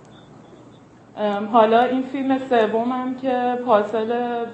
حالا 1.53 1.83
این 1.83 2.03
فیلم 2.03 2.39
سومم 2.39 3.15
که 3.15 3.59
پاسل 3.67 4.45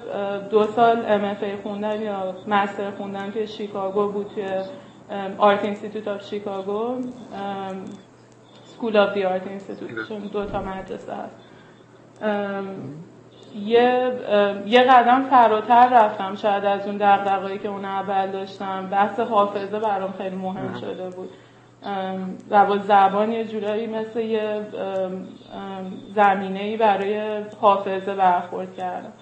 دو 0.49 0.63
سال 0.63 1.05
ام 1.05 1.35
خوندن 1.63 2.01
یا 2.01 2.35
master 2.47 2.91
خوندن 2.91 3.31
توی 3.31 3.47
شیکاگو 3.47 4.07
بود 4.07 4.27
توی 4.35 4.45
Art 5.37 5.63
Institute 5.63 6.07
of 6.07 6.23
Chicago 6.23 7.01
School 8.63 8.97
of 8.97 9.13
the 9.13 9.23
Art 9.23 9.47
Institute 9.47 10.07
چون 10.09 10.19
دو 10.19 10.45
تا 10.45 10.61
مدرسه 10.61 11.13
هست. 11.13 11.35
یه 13.55 14.11
یه 14.65 14.83
قدم 14.83 15.23
فراتر 15.29 15.89
رفتم 15.89 16.35
شاید 16.35 16.65
از 16.65 16.87
اون 16.87 16.97
دغدغه‌هایی 16.97 17.59
که 17.59 17.67
اون 17.67 17.85
اول 17.85 18.31
داشتم. 18.31 18.87
بحث 18.91 19.19
حافظه 19.19 19.79
برام 19.79 20.13
خیلی 20.17 20.35
مهم 20.35 20.73
شده 20.73 21.09
بود. 21.09 21.29
و 22.49 22.65
با 22.65 22.77
زبان 22.77 23.31
یه 23.31 23.45
جورایی 23.45 23.87
مثل 23.87 24.19
یه 24.19 24.61
زمینه 26.15 26.59
ای 26.59 26.77
برای 26.77 27.43
حافظه 27.61 28.15
برخورد 28.15 28.75
کردم. 28.77 29.13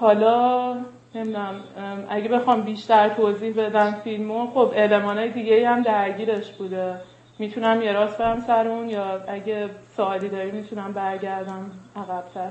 حالا 0.00 0.76
نمی‌دونم 1.14 1.60
اگه 2.08 2.28
بخوام 2.28 2.62
بیشتر 2.62 3.08
توضیح 3.08 3.54
بدم 3.56 3.92
فیلمو 4.04 4.46
خب 4.46 4.72
های 4.74 5.30
دیگه 5.30 5.68
هم 5.68 5.82
درگیرش 5.82 6.52
بوده. 6.52 6.94
می‌تونم 7.38 7.82
یه 7.82 7.92
راست 7.92 8.18
برم 8.18 8.40
سر 8.40 8.68
اون 8.68 8.88
یا 8.88 9.22
اگه 9.28 9.70
سوالی 9.96 10.28
داری 10.28 10.50
می‌تونم 10.50 10.92
برگردم 10.92 11.70
عقبتر. 11.96 12.50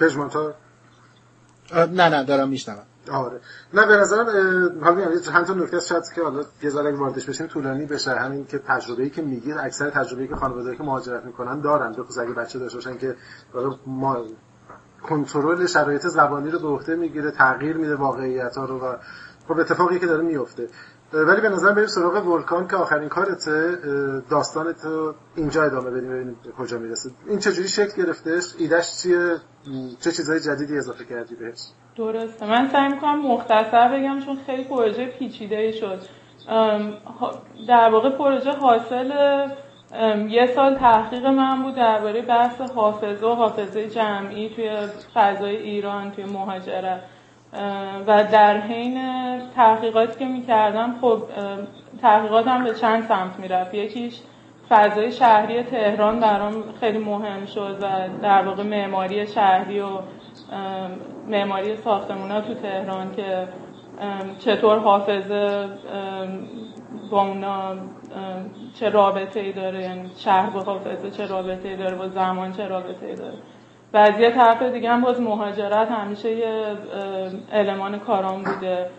پژمانتار 0.00 0.54
نه 1.74 2.08
نه 2.08 2.24
دارم 2.24 2.48
میشنم 2.48 2.82
آره. 3.12 3.40
نه 3.74 3.86
به 3.86 3.96
نظرم 3.96 4.26
حالا 4.84 4.94
میگم 4.94 5.20
چند 5.20 5.46
تا 5.46 5.54
نکته 5.54 5.80
شاید 5.80 6.02
که 6.14 6.22
حالا 6.22 6.44
یه 6.62 6.70
ذره 6.70 6.92
واردش 6.92 7.26
بشیم 7.26 7.46
طولانی 7.46 7.86
بشه. 7.86 8.10
همین 8.10 8.46
که 8.46 8.58
تجربه‌ای 8.58 9.10
که 9.10 9.22
میگید 9.22 9.58
اکثر 9.58 9.90
تجربه‌ای 9.90 10.28
که 10.28 10.36
خانواده‌ای 10.36 10.76
که 10.76 10.82
مهاجرت 10.82 11.24
می‌کنن 11.24 11.60
دارن. 11.60 11.92
به 11.92 12.20
اگه 12.20 12.32
بچه 12.32 12.58
داشته 12.58 12.76
باشن 12.76 12.98
که 12.98 13.16
ما 13.86 14.24
کنترل 15.02 15.66
شرایط 15.66 16.06
زبانی 16.06 16.50
رو 16.50 16.58
به 16.58 16.68
عهده 16.68 16.96
می‌گیره 16.96 17.30
تغییر 17.30 17.76
میده 17.76 17.96
واقعیت 17.96 18.56
ها 18.56 18.64
رو 18.64 18.78
و 18.78 18.96
خب 19.48 19.58
اتفاقی 19.58 19.98
که 19.98 20.06
داره 20.06 20.22
میفته 20.22 20.68
ولی 21.12 21.40
به 21.40 21.48
نظر 21.48 21.72
بریم 21.72 21.86
سراغ 21.86 22.26
ولکان 22.26 22.68
که 22.68 22.76
آخرین 22.76 23.08
کارته 23.08 23.78
داستانت 24.30 24.86
اینجا 25.36 25.62
ادامه 25.62 25.90
بدیم 25.90 26.10
ببینیم 26.10 26.36
کجا 26.58 26.78
می‌رسه. 26.78 27.10
این 27.28 27.38
چجوری 27.38 27.68
شکل 27.68 28.02
گرفتش؟ 28.02 28.54
ایدش 28.58 29.02
چیه؟ 29.02 29.36
چه 30.00 30.12
چیزهای 30.12 30.40
جدیدی 30.40 30.78
اضافه 30.78 31.04
کردی 31.04 31.34
بهش؟ 31.34 31.58
درسته. 31.96 32.46
من 32.46 32.68
سعی 32.68 32.92
می‌کنم 32.92 33.32
مختصر 33.32 33.88
بگم 33.88 34.20
چون 34.20 34.38
خیلی 34.46 34.64
پروژه 34.64 35.06
پیچیده 35.06 35.72
شد. 35.72 36.00
در 37.68 37.90
واقع 37.90 38.10
پروژه 38.10 38.52
حاصل 38.52 39.12
یه 40.28 40.46
سال 40.54 40.74
تحقیق 40.74 41.26
من 41.26 41.62
بود 41.62 41.74
درباره 41.74 42.22
بحث 42.22 42.60
حافظه 42.60 43.26
و 43.26 43.34
حافظه 43.34 43.88
جمعی 43.88 44.54
توی 44.56 44.76
فضای 45.14 45.56
ایران 45.56 46.10
توی 46.10 46.24
مهاجرت. 46.24 47.00
و 48.06 48.24
در 48.32 48.60
حین 48.60 48.98
تحقیقاتی 49.56 50.18
که 50.18 50.24
می‌کردم 50.24 50.94
خب 51.00 51.22
تحقیقاتم 52.02 52.64
به 52.64 52.74
چند 52.74 53.02
سمت 53.02 53.38
می‌رفت. 53.38 53.74
یکیش 53.74 54.20
فضای 54.68 55.12
شهری 55.12 55.62
تهران 55.62 56.20
برام 56.20 56.54
خیلی 56.80 56.98
مهم 56.98 57.46
شد 57.46 57.78
و 57.82 57.88
در 58.22 58.42
واقع 58.42 58.62
معماری 58.62 59.26
شهری 59.26 59.80
و 59.80 59.88
معماری 61.28 61.76
ساختمونا 61.76 62.40
تو 62.40 62.54
تهران 62.54 63.14
که 63.16 63.48
چطور 64.38 64.78
حافظه 64.78 65.68
با 67.10 67.22
اونا 67.22 67.74
چه 68.74 68.88
رابطه 68.88 69.40
ای 69.40 69.52
داره 69.52 69.82
یعنی 69.82 70.10
شهر 70.16 70.50
با 70.50 70.60
حافظه 70.60 71.10
چه 71.10 71.26
رابطه 71.26 71.68
ای 71.68 71.76
داره 71.76 71.96
با 71.96 72.08
زمان 72.08 72.52
چه 72.52 72.66
رابطه 72.66 73.06
ای 73.06 73.14
داره. 73.14 73.34
و 73.94 73.96
از 73.96 74.20
یه 74.20 74.30
طرف 74.30 74.62
دیگه 74.62 74.90
هم 74.90 75.00
باز 75.00 75.20
مهاجرت 75.20 75.90
همیشه 75.90 76.30
یه 76.30 76.76
المان 77.52 77.98
کارام 77.98 78.42
بوده. 78.42 78.90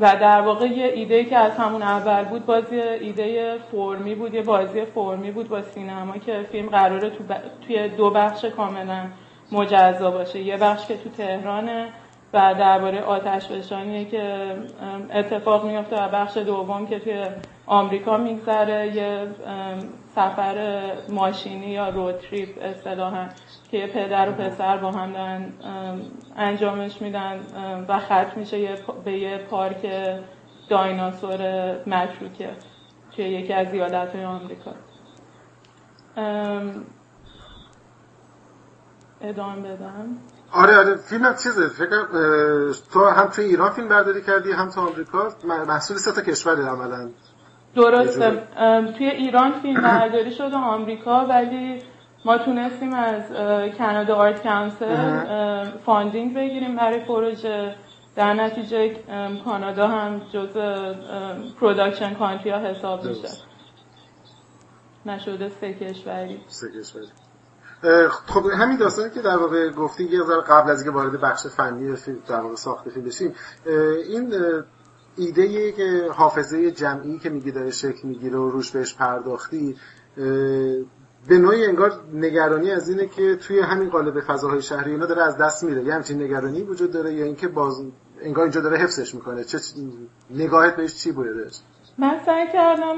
و 0.00 0.16
در 0.16 0.40
واقع 0.40 0.66
یه 0.66 0.86
ایده 0.86 1.24
که 1.24 1.36
از 1.36 1.56
همون 1.56 1.82
اول 1.82 2.24
بود 2.24 2.46
باز 2.46 2.72
ایده 2.72 3.56
فرمی 3.72 4.14
بود 4.14 4.34
یه 4.34 4.42
بازی 4.42 4.84
فرمی 4.84 5.30
بود 5.30 5.48
با 5.48 5.62
سینما 5.62 6.18
که 6.18 6.46
فیلم 6.52 6.68
قراره 6.68 7.10
تو 7.10 7.24
توی 7.66 7.88
دو 7.88 8.10
بخش 8.10 8.44
کاملا 8.44 9.06
مجزا 9.52 10.10
باشه. 10.10 10.40
یه 10.40 10.56
بخش 10.56 10.86
که 10.86 10.96
تو 10.96 11.10
تهرانه 11.10 11.88
و 12.32 12.54
درباره 12.54 13.00
آتش 13.02 13.48
بشانیه 13.48 14.04
که 14.04 14.54
اتفاق 15.14 15.66
میفته 15.66 16.04
و 16.04 16.08
بخش 16.08 16.36
دوم 16.36 16.86
که 16.86 16.98
توی 16.98 17.26
آمریکا 17.66 18.16
میگذره 18.16 18.96
یه 18.96 19.26
سفر 20.14 20.90
ماشینی 21.08 21.66
یا 21.66 21.88
رود 21.88 22.18
تریپ 22.18 22.48
اصطلاحا 22.62 23.28
که 23.70 23.86
پدر 23.86 24.28
و 24.28 24.32
پسر 24.32 24.76
با 24.76 24.90
هم 24.90 25.12
دارن 25.12 25.52
انجامش 26.36 27.02
میدن 27.02 27.40
و 27.88 27.98
ختم 27.98 28.32
میشه 28.36 28.74
به 29.04 29.12
یه 29.12 29.38
پارک 29.38 29.86
دایناسور 30.68 31.40
متروکه 31.86 32.50
توی 33.16 33.24
یکی 33.24 33.52
از 33.52 33.74
ایالت 33.74 34.14
های 34.14 34.24
آمریکا 34.24 34.72
ادامه 39.20 39.62
بدم. 39.62 40.16
آره 40.52 40.78
آره 40.78 40.96
فیلم 40.96 41.24
هم 41.24 41.34
چیزه. 41.34 41.68
فکر 41.68 42.06
تو 42.92 43.06
هم 43.06 43.26
توی 43.26 43.44
ایران 43.44 43.70
فیلم 43.70 43.88
برداری 43.88 44.22
کردی 44.22 44.52
هم 44.52 44.68
تو 44.68 44.80
آمریکا؟ 44.80 45.28
محصول 45.44 45.96
سه 45.96 46.12
تا 46.12 46.20
کشور 46.22 46.68
عملا. 46.68 47.10
درسته. 47.74 48.42
توی 48.98 49.06
ایران 49.06 49.60
فیلم 49.62 49.82
برداری 49.82 50.32
شد 50.32 50.50
آمریکا 50.54 51.26
ولی 51.26 51.82
ما 52.24 52.38
تونستیم 52.38 52.94
از 52.94 53.22
کانادا 53.78 54.14
art 54.14 54.42
council 54.42 55.64
funding 55.86 56.34
بگیریم 56.36 56.76
برای 56.76 57.04
پروژه. 57.04 57.74
در 58.16 58.34
نتیجه 58.34 58.96
کانادا 59.44 59.88
هم 59.88 60.20
جز 60.32 60.56
production 61.60 62.14
country 62.14 62.50
ها 62.50 62.58
حساب 62.58 63.04
میشه. 63.04 63.28
نشده 65.06 65.48
سه 65.48 65.74
کشوری. 65.74 66.40
سه 66.46 66.66
کشوری. 66.80 67.06
خب 68.10 68.46
همین 68.46 68.76
داستانی 68.76 69.10
که 69.10 69.22
در 69.22 69.36
واقع 69.36 69.70
گفتی 69.70 70.04
یه 70.04 70.22
ذره 70.22 70.40
قبل 70.40 70.70
از 70.70 70.82
اینکه 70.82 70.96
وارد 70.98 71.20
بخش 71.20 71.46
فنی 71.46 71.96
در 72.28 72.40
واقع 72.40 72.54
ساخته 72.54 72.90
فیلم 72.90 73.06
بشیم 73.06 73.34
این 74.08 74.34
ایده 75.16 75.72
که 75.72 76.08
حافظه 76.12 76.70
جمعی 76.70 77.18
که 77.18 77.30
میگی 77.30 77.52
داره 77.52 77.70
شکل 77.70 78.08
می‌گیره 78.08 78.38
و 78.38 78.50
روش 78.50 78.70
بهش 78.70 78.94
پرداختی 78.94 79.76
به 81.28 81.38
نوعی 81.38 81.64
انگار 81.64 82.00
نگرانی 82.12 82.70
از 82.70 82.88
اینه 82.88 83.06
که 83.06 83.36
توی 83.36 83.60
همین 83.60 83.90
قالب 83.90 84.20
فضاهای 84.20 84.62
شهری 84.62 84.90
اینا 84.90 85.06
داره 85.06 85.22
از 85.22 85.36
دست 85.36 85.64
میره. 85.64 85.84
یه 85.84 85.94
همچین 85.94 86.22
نگرانی 86.22 86.62
وجود 86.62 86.90
داره 86.92 87.14
یا 87.14 87.24
اینکه 87.24 87.48
باز 87.48 87.84
انگار 88.20 88.44
اینجا 88.44 88.60
داره 88.60 88.78
حفظش 88.78 89.14
می‌کنه. 89.14 89.44
چه 89.44 89.58
نگاهت 90.30 90.76
بهش 90.76 90.94
چی 90.94 91.12
بوده؟ 91.12 91.50
من 91.98 92.18
سعی 92.26 92.46
کردم 92.52 92.96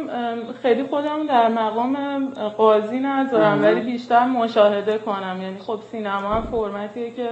خیلی 0.62 0.82
خودم 0.82 1.26
در 1.26 1.48
مقام 1.48 2.26
قاضی 2.34 2.98
نذارم 2.98 3.62
ولی 3.62 3.80
بیشتر 3.80 4.26
مشاهده 4.26 4.98
کنم. 4.98 5.38
یعنی 5.42 5.58
خب 5.58 5.80
سینما 5.90 6.34
هم 6.34 6.42
فرمتیه 6.42 7.10
که 7.10 7.28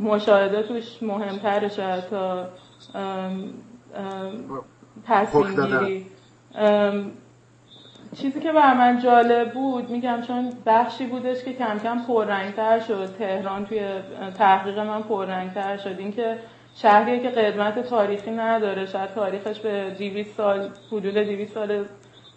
مشاهده 0.00 0.62
توش 0.62 1.02
مهمتره 1.02 1.68
شاید 1.68 2.04
تا 2.04 2.46
تصمیم 5.06 5.66
گیری. 5.66 6.06
چیزی 8.16 8.40
که 8.40 8.52
بر 8.52 8.74
من 8.74 8.98
جالب 8.98 9.52
بود 9.52 9.90
میگم 9.90 10.20
چون 10.26 10.52
بخشی 10.66 11.06
بودش 11.06 11.44
که 11.44 11.52
کم 11.52 11.78
کم 11.78 11.98
پررنگتر 11.98 12.80
شد. 12.80 13.16
تهران 13.18 13.66
توی 13.66 13.80
تحقیق 14.38 14.78
من 14.78 15.02
پررنگتر 15.02 15.76
شد. 15.76 15.94
اینکه 15.98 16.38
شهریه 16.74 17.20
که 17.20 17.28
قدمت 17.28 17.78
تاریخی 17.78 18.30
نداره. 18.30 18.86
شاید 18.86 19.10
تاریخش 19.10 19.60
به 19.60 19.90
200 19.98 20.36
سال 20.36 20.70
حدود 20.92 21.14
200 21.14 21.54
سال 21.54 21.84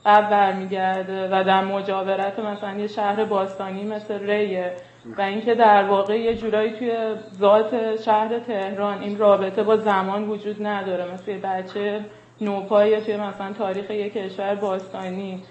قبل 0.05 0.29
برمیگرده 0.29 1.29
و 1.31 1.43
در 1.43 1.63
مجاورت 1.63 2.39
مثلا 2.39 2.77
یه 2.77 2.87
شهر 2.87 3.25
باستانی 3.25 3.83
مثل 3.83 4.19
ریه. 4.19 4.73
و 5.17 5.21
اینکه 5.21 5.55
در 5.55 5.83
واقع 5.83 6.19
یه 6.19 6.35
جورایی 6.35 6.71
توی 6.71 6.91
ذات 7.39 8.01
شهر 8.01 8.39
تهران 8.39 9.01
این 9.01 9.17
رابطه 9.17 9.63
با 9.63 9.77
زمان 9.77 10.29
وجود 10.29 10.67
نداره. 10.67 11.13
مثل 11.13 11.31
یه 11.31 11.37
بچه 11.37 12.05
نوپایی 12.41 13.01
توی 13.01 13.17
مثلا 13.17 13.53
تاریخ 13.53 13.89
یک 13.91 14.13
کشور 14.13 14.55
باستانی 14.55 15.43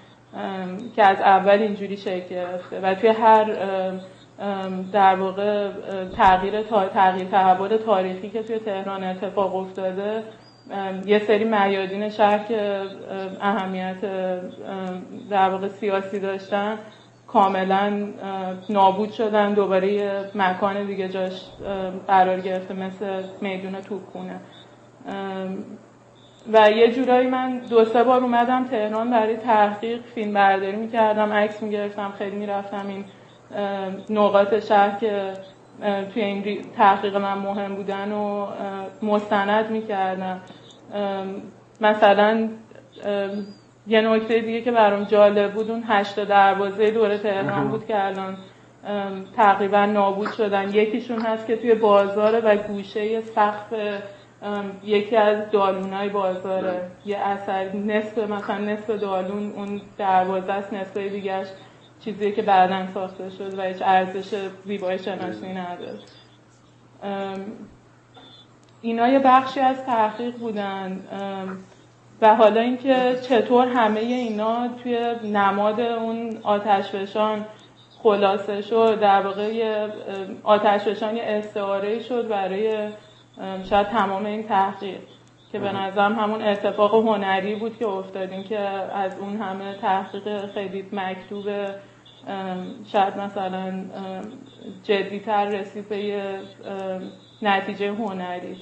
که 0.97 1.05
از 1.05 1.21
اول 1.21 1.59
اینجوری 1.59 1.97
شکل 1.97 2.29
گرفته. 2.29 2.81
و 2.81 2.95
توی 2.95 3.09
هر 3.09 3.45
در 4.93 5.15
واقع 5.15 5.71
تغییر 6.17 6.63
تغییر 6.95 7.29
تحول 7.29 7.77
تاریخی 7.77 8.31
که 8.31 8.43
توی 8.43 8.59
تهران 8.59 9.05
اتفاق 9.05 9.57
افتاده 9.57 10.23
یه 11.07 11.19
سری 11.19 11.45
میادین 11.45 12.09
شهر 12.09 12.39
که 12.39 12.83
اهمیت 13.41 13.97
در 15.31 15.51
واقع 15.51 15.69
سیاسی 15.69 16.21
داشتن 16.21 16.79
کاملا 17.27 18.09
نابود 18.71 19.13
شدن 19.13 19.55
دوباره 19.55 19.93
یه 19.93 20.25
مکان 20.35 20.87
دیگه 20.87 21.09
جاش 21.09 21.43
قرار 22.07 22.41
گرفته 22.41 22.75
مثل 22.75 23.23
میدون 23.41 23.81
توپخونه. 23.81 24.41
و 26.53 26.71
یه 26.71 26.93
جورایی 26.93 27.29
من 27.29 27.59
دو 27.59 27.85
سه 27.85 28.05
بار 28.05 28.21
اومدم 28.21 28.65
تهران 28.65 29.11
برای 29.11 29.37
تحقیق 29.37 30.03
فیلم 30.03 30.33
برداری 30.33 30.77
می‌کردم 30.77 31.33
عکس 31.33 31.63
می‌گرفتم 31.63 32.13
خیلی 32.19 32.37
می‌رفتم 32.37 32.87
این 32.89 33.05
نقاط 34.11 34.65
شهر 34.65 34.99
که 34.99 35.33
توی 36.15 36.23
این 36.23 36.65
تحقیق 36.77 37.17
من 37.17 37.39
مهم 37.39 37.75
بودن 37.75 38.13
و 38.13 38.47
مستند 39.03 39.71
می‌کردم. 39.71 40.41
مثلا 41.81 42.49
یه 43.87 44.01
نکته 44.01 44.41
دیگه 44.41 44.61
که 44.61 44.73
برام 44.73 45.05
جالب 45.05 45.53
بود 45.53 45.71
اون 45.71 45.85
هشت 45.89 46.25
دروازه 46.25 46.91
دوره 46.91 47.19
تهران 47.19 47.69
بود 47.69 47.87
که 47.87 48.07
الان 48.07 48.37
تقریبا 49.37 49.87
نابود 49.87 50.33
شدن. 50.33 50.69
یکیشون 50.75 51.21
هست 51.21 51.47
که 51.47 51.57
توی 51.57 51.75
بازاره 51.75 52.39
و 52.39 52.57
گوشه 52.57 53.21
سقف 53.21 53.75
یکی 54.85 55.17
از 55.17 55.51
دالونای 55.51 56.09
بازاره. 56.09 56.81
یه 57.07 57.19
اثر 57.19 57.73
نصف 57.73 58.19
مثلا 58.19 58.59
نصف 58.59 58.91
دالون 58.91 59.53
اون 59.57 59.81
دروازه 59.99 60.53
است 60.53 60.73
نصف 60.73 60.97
دیگهش 60.97 61.47
چیزی 62.05 62.33
که 62.33 62.43
بعدا 62.43 62.93
ساخته 62.95 63.31
شد 63.31 63.59
و 63.59 63.63
هیچ 63.63 63.83
ارزش 63.83 64.51
زیبایی 64.65 64.99
شناسی 64.99 65.49
نداره 65.49 65.99
اینا 68.83 69.09
یه 69.09 69.19
بخشی 69.19 69.61
از 69.61 69.85
تحقیق 69.85 70.37
بودن. 70.37 71.01
و 72.23 72.35
حالا 72.35 72.61
اینکه 72.61 73.19
چطور 73.23 73.69
همه 73.69 74.01
اینا 74.01 74.69
توی 74.69 74.99
نماد 75.25 75.81
اون 75.81 76.39
آتشفشان 76.43 77.47
خلاصه 78.03 78.63
شد 78.63 79.01
در 79.01 79.21
واقع 79.21 79.87
آتشفشان 80.43 81.17
یه 81.17 81.23
استعاره 81.27 82.01
شد 82.01 82.29
برای 82.29 82.89
شاید 83.71 83.87
تمام 83.87 84.27
این 84.27 84.49
تحقیق. 84.49 85.01
که 85.53 85.61
به 85.61 85.73
نظرم 85.73 86.19
همون 86.19 86.43
اتفاق 86.43 86.95
هنری 86.95 87.55
بود 87.55 87.79
که 87.79 87.87
افتادیم 87.87 88.43
که 88.43 88.59
از 88.59 89.19
اون 89.19 89.37
همه 89.37 89.75
تحقیق 89.75 90.47
خیلی 90.55 90.89
مکتوب 90.93 91.45
شاید 92.93 93.17
مثلا 93.17 93.85
جدیتر 94.83 95.49
رسید 95.49 95.89
به 95.89 96.41
نتیجه 97.43 97.93
هنری 97.93 98.57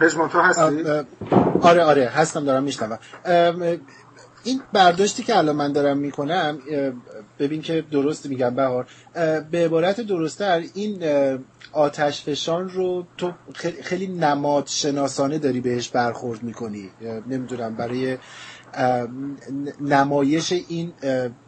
پژمان 0.00 0.28
تو 0.28 0.40
هستی؟ 0.40 0.84
آره 1.62 1.82
آره 1.84 2.08
هستم 2.08 2.44
دارم 2.44 2.62
میشنوم 2.62 2.98
این 4.44 4.60
برداشتی 4.72 5.22
که 5.22 5.38
الان 5.38 5.56
من 5.56 5.72
دارم 5.72 5.98
می‌کنم 5.98 6.58
ببین 7.38 7.62
که 7.62 7.84
درست 7.90 8.26
میگم 8.26 8.54
بهار 8.54 8.86
به 9.50 9.64
عبارت 9.64 10.00
درستتر 10.00 10.62
این 10.74 11.04
آتش 11.72 12.22
فشان 12.22 12.68
رو 12.68 13.06
تو 13.16 13.32
خیلی 13.82 14.06
نماد 14.06 14.66
شناسانه 14.66 15.38
داری 15.38 15.60
بهش 15.60 15.88
برخورد 15.88 16.42
می‌کنی. 16.42 16.90
نمی‌دونم 17.28 17.74
برای 17.74 18.18
نمایش 19.80 20.52
این 20.52 20.92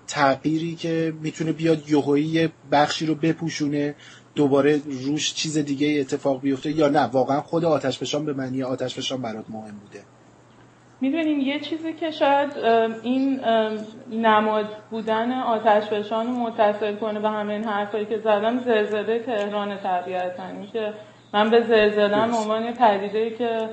تغییری 0.06 0.74
که 0.74 1.14
می‌تونه 1.20 1.52
بیاد 1.52 1.90
یهویی 1.90 2.48
بخشی 2.72 3.06
رو 3.06 3.14
بپوشونه 3.14 3.94
دوباره 4.34 4.80
روش 5.04 5.34
چیز 5.34 5.58
دیگه 5.58 6.00
اتفاق 6.00 6.40
بیفته 6.40 6.72
یا 6.72 6.88
نه. 6.88 7.00
واقعا 7.00 7.40
خود 7.40 7.64
آتش 7.64 7.98
فشان 7.98 8.24
به 8.24 8.32
معنی 8.32 8.62
آتش 8.62 8.94
فشان 8.94 9.22
برات 9.22 9.44
مهم 9.50 9.78
بوده. 9.78 10.02
می‌دونین 11.00 11.40
یه 11.40 11.60
چیزی 11.60 11.92
که 11.92 12.10
شاید 12.10 12.56
این 13.02 13.40
نماد 14.10 14.66
بودن 14.90 15.32
آتش 15.32 15.84
فشان 15.84 16.26
متصل 16.26 16.96
کنه 16.96 17.20
به 17.20 17.28
همه 17.28 17.52
این 17.52 17.64
حرفایی 17.64 18.06
که 18.06 18.18
زدم 18.18 18.58
زلزله 18.58 19.18
تهران 19.18 19.76
طبیعتا 19.76 20.42
که 20.72 20.92
من 21.34 21.50
به 21.50 21.60
زلزله 21.60 22.22
عنوان 22.22 22.64
یه 22.64 22.72
پدیده 22.72 23.30
که 23.30 23.68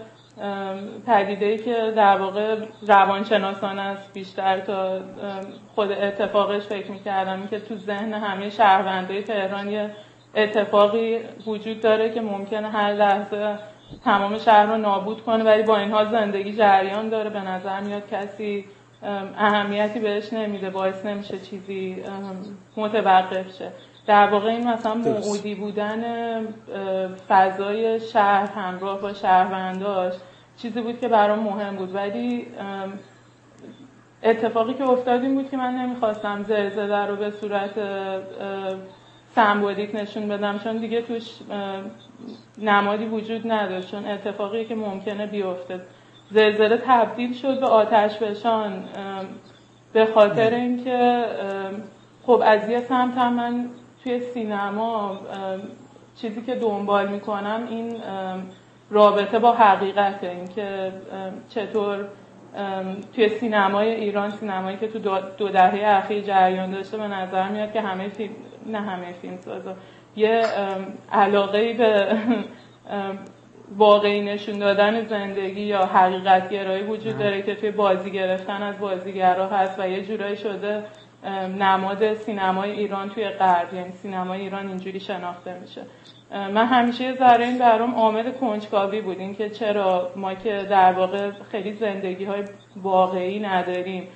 پدیده 1.07 1.57
که 1.57 1.93
در 1.95 2.17
واقع 2.17 2.55
روانشناسان 2.88 3.79
است 3.79 4.13
بیشتر 4.13 4.59
تا 4.59 4.99
خود 5.75 5.91
اتفاقش 5.91 6.63
فکر 6.63 6.91
می‌کردم 6.91 7.47
که 7.47 7.59
تو 7.59 7.75
ذهن 7.75 8.13
همه 8.13 8.49
شهروندهای 8.49 9.23
تهران 9.23 9.69
یه 9.69 9.89
اتفاقی 10.36 11.19
وجود 11.47 11.81
داره 11.81 12.09
که 12.09 12.21
ممکنه 12.21 12.69
هر 12.69 12.93
لحظه 12.93 13.57
تمام 14.06 14.38
شهر 14.38 14.65
رو 14.65 14.77
نابود 14.77 15.21
کنه 15.21 15.43
ولی 15.43 15.63
با 15.63 15.77
اینها 15.77 16.06
زندگی 16.06 16.53
جریان 16.53 17.10
داره. 17.10 17.29
به 17.29 17.41
نظر 17.41 17.79
میاد 17.79 18.10
کسی 18.10 18.65
اهمیتی 19.38 19.99
بهش 19.99 20.34
نمیده 20.34 20.69
باعث 20.69 21.06
نمیشه 21.06 21.39
چیزی 21.39 22.03
متوقف 22.77 23.58
شه. 23.58 23.71
در 24.08 24.29
واقع 24.29 24.49
این 24.49 24.67
مثلا 24.67 24.95
موعودی 24.95 25.56
بودن 25.56 26.03
فضای 27.29 27.99
شهر 27.99 28.51
همراه 28.51 29.01
با 29.01 29.13
شهرونداش 29.13 30.13
چیزی 30.58 30.82
بود 30.82 30.99
که 30.99 31.08
برام 31.08 31.39
مهم 31.39 31.75
بود. 31.75 31.95
ولی 31.95 32.47
اتفاقی 34.23 34.73
که 34.73 34.84
افتاد 34.84 35.21
این 35.21 35.36
بود 35.36 35.49
که 35.49 35.58
من 35.58 35.75
نمی‌خواستم 35.75 36.43
زلزله 36.43 37.06
رو 37.06 37.15
به 37.15 37.32
صورت 37.32 37.71
سمبولیک 39.36 39.95
نشون 39.95 40.27
بدم 40.27 40.60
چون 40.60 40.77
دیگه 40.77 41.01
توش 41.01 41.29
نمادی 42.57 43.05
وجود 43.05 43.51
نداشت 43.51 43.91
چون 43.91 44.05
اتفاقی 44.05 44.65
که 44.65 44.75
ممکنه 44.75 45.27
بیفته. 45.27 45.79
زلزله 46.31 46.77
تبدیل 46.77 47.33
شد 47.33 47.59
به 47.59 47.65
آتش 47.65 48.17
فشان 48.17 48.83
به 49.93 50.05
خاطر 50.05 50.53
اینکه 50.53 51.25
خب 52.23 52.41
از 52.45 52.69
یه 52.69 52.79
سمت 52.79 53.17
هم 53.17 53.33
من 53.33 53.69
توی 54.03 54.19
سینما 54.19 55.19
چیزی 56.15 56.41
که 56.41 56.55
دنبال 56.55 57.07
می‌کنم 57.07 57.67
این 57.69 57.95
رابطه 58.89 59.39
با 59.39 59.51
حقیقت 59.51 60.23
اینکه 60.23 60.91
چطور 61.49 62.05
توی 63.15 63.29
سینمای 63.29 63.89
ایران 63.89 64.29
سینمایی 64.29 64.77
که 64.77 64.88
تو 64.88 64.99
دو 65.38 65.49
دهه 65.49 65.97
اخیر 65.97 66.21
جریان 66.21 66.71
داشته 66.71 66.97
به 66.97 67.07
نظر 67.07 67.49
میاد 67.49 67.73
که 67.73 67.81
همه 67.81 68.09
فیلم 68.09 68.33
نه 68.65 68.81
همه 68.81 69.13
فیلم 69.13 69.38
سازا 69.38 69.75
یه 70.15 70.41
علاقه 71.12 71.73
به 71.73 72.17
واقعی 73.78 74.21
نشون 74.21 74.60
دادن 74.60 75.08
زندگی 75.08 75.62
یا 75.62 75.86
حقیقت 75.86 76.49
گرایی 76.49 76.84
وجود 76.84 77.17
داره 77.17 77.41
که 77.41 77.56
توی 77.56 77.71
بازی 77.71 78.12
گرفتن 78.12 78.63
از 78.63 78.80
بازیگرا 78.80 79.47
هست 79.47 79.80
و 79.80 79.89
یه 79.89 80.06
جورایی 80.06 80.38
شده 80.38 80.84
نماد 81.60 82.13
سینمای 82.13 82.71
ایران 82.71 83.10
توی 83.10 83.30
غرب 83.30 83.73
یعنی 83.73 83.91
سینمای 83.91 84.41
ایران 84.41 84.67
اینجوری 84.67 84.99
شناخته 84.99 85.60
میشه. 85.60 85.82
من 86.32 86.65
همیشه 86.65 87.15
ذره 87.15 87.45
این 87.45 87.58
برام 87.58 87.95
عامل 87.95 88.32
کنجکاوی 88.32 89.02
بود 89.02 89.19
این 89.19 89.36
که 89.36 89.49
چرا 89.49 90.12
ما 90.15 90.34
که 90.34 90.67
در 90.69 90.93
واقع 90.93 91.32
خیلی 91.52 91.73
زندگی 91.73 92.26
های 92.26 92.43
واقعی 92.76 93.39
نداریم. 93.39 94.08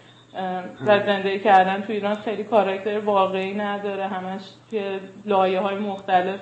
و 0.86 1.00
زندگی 1.06 1.40
کردن 1.40 1.82
تو 1.82 1.94
ایران 1.94 2.16
خیلی 2.16 2.44
کاراکتر 2.44 3.00
واقعی 3.00 3.54
نداره. 3.54 4.08
همش 4.08 4.42
توی 4.70 5.00
لایه 5.26 5.60
های 5.60 5.76
مختلف 5.76 6.40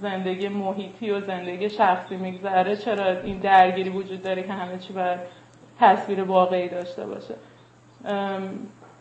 زندگی 0.00 0.48
محیطی 0.48 1.10
و 1.10 1.20
زندگی 1.20 1.70
شخصی 1.70 2.16
میگذره. 2.16 2.76
چرا 2.76 3.20
این 3.20 3.38
درگیری 3.38 3.90
وجود 3.90 4.22
داره 4.22 4.42
که 4.42 4.52
همه 4.52 4.78
چی 4.78 4.92
باید 4.92 5.20
تصویر 5.80 6.22
واقعی 6.22 6.68
داشته 6.68 7.06
باشه؟ 7.06 7.34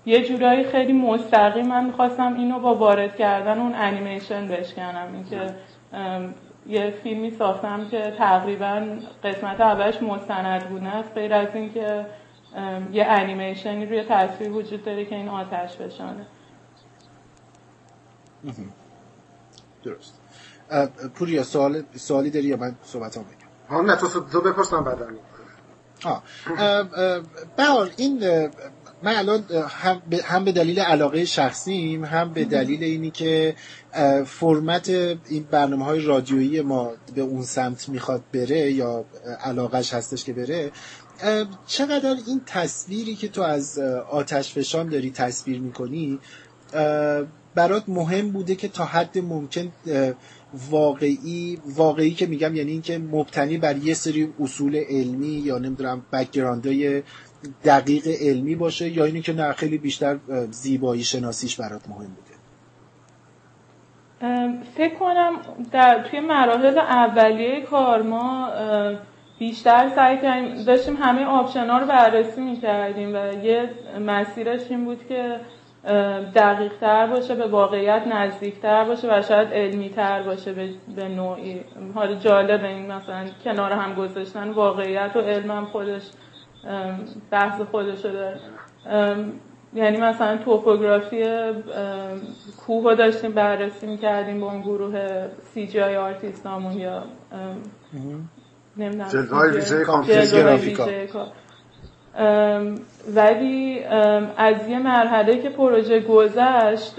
یه 0.06 0.24
جورایی 0.24 0.64
خیلی 0.64 0.94
مستقیم 0.94 1.68
من 1.68 1.86
می‌خواستم 1.86 2.34
اینو 2.34 2.60
با 2.60 2.76
وارد 2.76 3.16
کردن 3.16 3.60
اون 3.60 3.76
انیمیشن 3.76 4.48
بشکنم. 4.48 5.08
اینکه 5.14 5.56
یه 6.68 6.90
فیلمی 6.90 7.32
ساختم 7.32 7.88
که 7.92 8.14
تقریبا 8.18 8.82
قسمت 9.24 9.62
اولش 9.62 10.02
مستند 10.02 10.70
بونه 10.70 10.96
است 10.96 11.12
غیر 11.16 11.34
از 11.34 11.56
اینکه 11.56 12.06
یه 12.92 13.06
انیمیشنی 13.06 13.86
روی 13.86 14.04
تصویر 14.10 14.52
وجود 14.52 14.86
داره 14.86 15.06
که 15.06 15.16
این 15.16 15.30
آتش 15.30 15.76
بشانه. 15.76 16.28
درست. 19.84 20.20
پوریا 21.16 21.44
سوال 21.44 21.84
سوالی 21.96 22.30
داری 22.30 22.46
یا 22.46 22.58
من 22.58 22.76
صحبت 22.84 23.18
هم 23.18 23.24
بگم؟ 23.24 23.48
ها 23.70 23.82
نه 23.82 23.96
تو 23.96 24.08
تو 24.08 24.42
بپرسم 24.42 24.84
بعدا. 24.84 25.08
بهار 27.58 27.92
این 27.98 28.20
من 29.04 29.16
الان 29.16 29.44
هم 30.24 30.44
به 30.44 30.52
دلیل 30.52 30.80
علاقه 30.80 31.26
شخصیم 31.26 32.06
هم 32.06 32.34
به 32.34 32.46
دلیل 32.46 32.84
اینی 32.84 33.12
که 33.12 33.56
فرمت 34.26 34.90
این 34.90 35.48
برنامه 35.52 35.86
های 35.86 36.00
رادیویی 36.00 36.62
ما 36.62 36.92
به 37.16 37.22
اون 37.22 37.42
سمت 37.42 37.90
می‌خواد 37.90 38.24
بره 38.34 38.72
یا 38.72 39.06
علاقش 39.44 39.94
هستش 39.94 40.24
که 40.24 40.34
بره 40.34 40.72
چقدر 41.68 42.16
این 42.28 42.42
تصویری 42.46 43.16
که 43.16 43.28
تو 43.28 43.42
از 43.42 43.80
آتش 44.12 44.54
فشان 44.54 44.90
داری 44.90 45.12
تصویر 45.12 45.60
می‌کنی 45.60 46.20
برات 47.56 47.84
مهم 47.88 48.32
بوده 48.32 48.56
که 48.56 48.68
تا 48.68 48.86
حد 48.86 49.18
ممکن 49.18 49.72
واقعی 50.72 51.60
واقعی 51.66 52.14
که 52.14 52.26
میگم 52.26 52.56
یعنی 52.56 52.72
اینکه 52.72 52.98
مبتنی 52.98 53.58
بر 53.58 53.78
یه 53.78 53.94
سری 53.94 54.34
اصول 54.40 54.76
علمی 54.90 55.28
یا 55.28 55.58
نمی‌دونم 55.58 56.06
بکگراندای 56.14 57.04
دقیق 57.66 58.08
علمی 58.08 58.56
باشه 58.56 58.90
یا 58.90 59.06
اینی 59.06 59.22
که 59.22 59.34
نه 59.34 59.54
خیلی 59.54 59.78
بیشتر 59.78 60.20
زیبایی 60.52 61.04
شناسیش 61.04 61.56
برات 61.56 61.90
مهم 61.90 62.08
بوده؟ 62.08 62.34
فکر 64.76 64.96
کنم 64.96 65.34
در 65.72 66.08
توی 66.12 66.20
مراحل 66.20 66.78
اولیه 66.78 67.62
کار 67.62 68.02
ما 68.02 68.50
بیشتر 69.44 69.90
سعی 69.96 70.18
کردیم. 70.18 70.64
داشتیم 70.64 70.96
همه 70.96 71.26
آپشن 71.26 71.70
ها 71.70 71.78
رو 71.78 71.86
بررسی 71.86 72.42
می‌کردیم 72.42 73.16
و 73.16 73.46
یه 73.46 73.70
مسیرش 74.06 74.62
این 74.72 74.86
بود 74.86 75.08
که 75.08 75.40
دقیق 76.36 76.78
تر 76.82 77.08
باشه 77.08 77.36
به 77.36 77.48
واقعیت 77.48 78.04
نزدیک 78.08 78.62
تر 78.62 78.84
باشه 78.86 79.18
و 79.18 79.22
شاید 79.22 79.48
علمی 79.48 79.90
تر 79.90 80.24
باشه 80.24 80.54
به 80.96 81.10
نوعی. 81.10 81.62
حالا 81.96 82.16
جالب 82.16 82.64
این 82.64 82.92
مثلا 82.92 83.26
کنار 83.44 83.72
هم 83.72 83.94
گذاشتن 83.94 84.50
واقعیت 84.50 85.16
و 85.16 85.20
علم 85.20 85.52
هم 85.52 85.66
خودش 85.66 86.12
بحث 87.32 87.62
خودش 87.62 88.00
داره. 88.00 88.40
یعنی 89.74 89.98
مثلا 89.98 90.38
توپوگرافی 90.38 91.24
کوه 92.66 92.84
رو 92.84 92.96
داشتیم 92.96 93.32
بررسی 93.32 93.88
می‌کردیم 93.88 94.40
با 94.40 94.52
اون 94.52 94.62
گروه 94.62 95.28
CGI 95.42 95.80
artist 95.80 96.48
یا 96.78 97.04
نمی‌دونم 98.78 99.08
جلوه 99.08 99.52
ویژه 99.52 99.86
ولی 103.16 103.84
از 104.38 104.68
یه 104.68 104.80
مرحله 104.80 105.42
که 105.42 105.50
پروژه 105.50 106.00
گذشت 106.00 106.96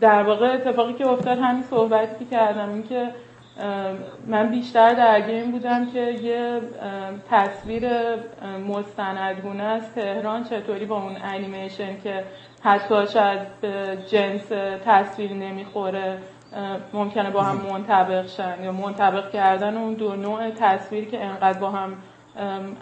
در 0.00 0.22
واقع 0.22 0.52
اتفاقی 0.54 0.92
که 0.92 1.06
افتاد 1.06 1.38
همین 1.38 1.62
صحبتی 1.62 2.24
که 2.24 2.30
کردم 2.30 2.68
این 2.68 2.82
که 2.82 3.10
من 4.26 4.50
بیشتر 4.50 4.94
درگیر 4.94 5.34
این 5.34 5.50
بودم 5.50 5.86
که 5.86 6.00
یه 6.00 6.60
تصویر 7.30 7.90
مستندگونه 8.68 9.62
از 9.62 9.94
تهران 9.94 10.44
چطوری 10.44 10.86
با 10.86 11.02
اون 11.02 11.16
انیمیشن 11.22 12.00
که 12.00 12.24
حتی 12.62 13.06
شاید 13.12 13.40
به 13.60 13.98
جنس 14.06 14.42
تصویر 14.84 15.32
نمی‌خوره 15.32 16.18
ممکنه 16.92 17.30
با 17.30 17.42
هم 17.42 17.56
منطبق 17.70 18.26
شن 18.26 18.64
یا 18.64 18.72
منطبق 18.72 19.30
کردن 19.30 19.76
اون 19.76 19.94
دو 19.94 20.16
نوع 20.16 20.50
تصویر 20.50 21.04
که 21.04 21.24
انقدر 21.24 21.58
با 21.58 21.70
هم 21.70 21.96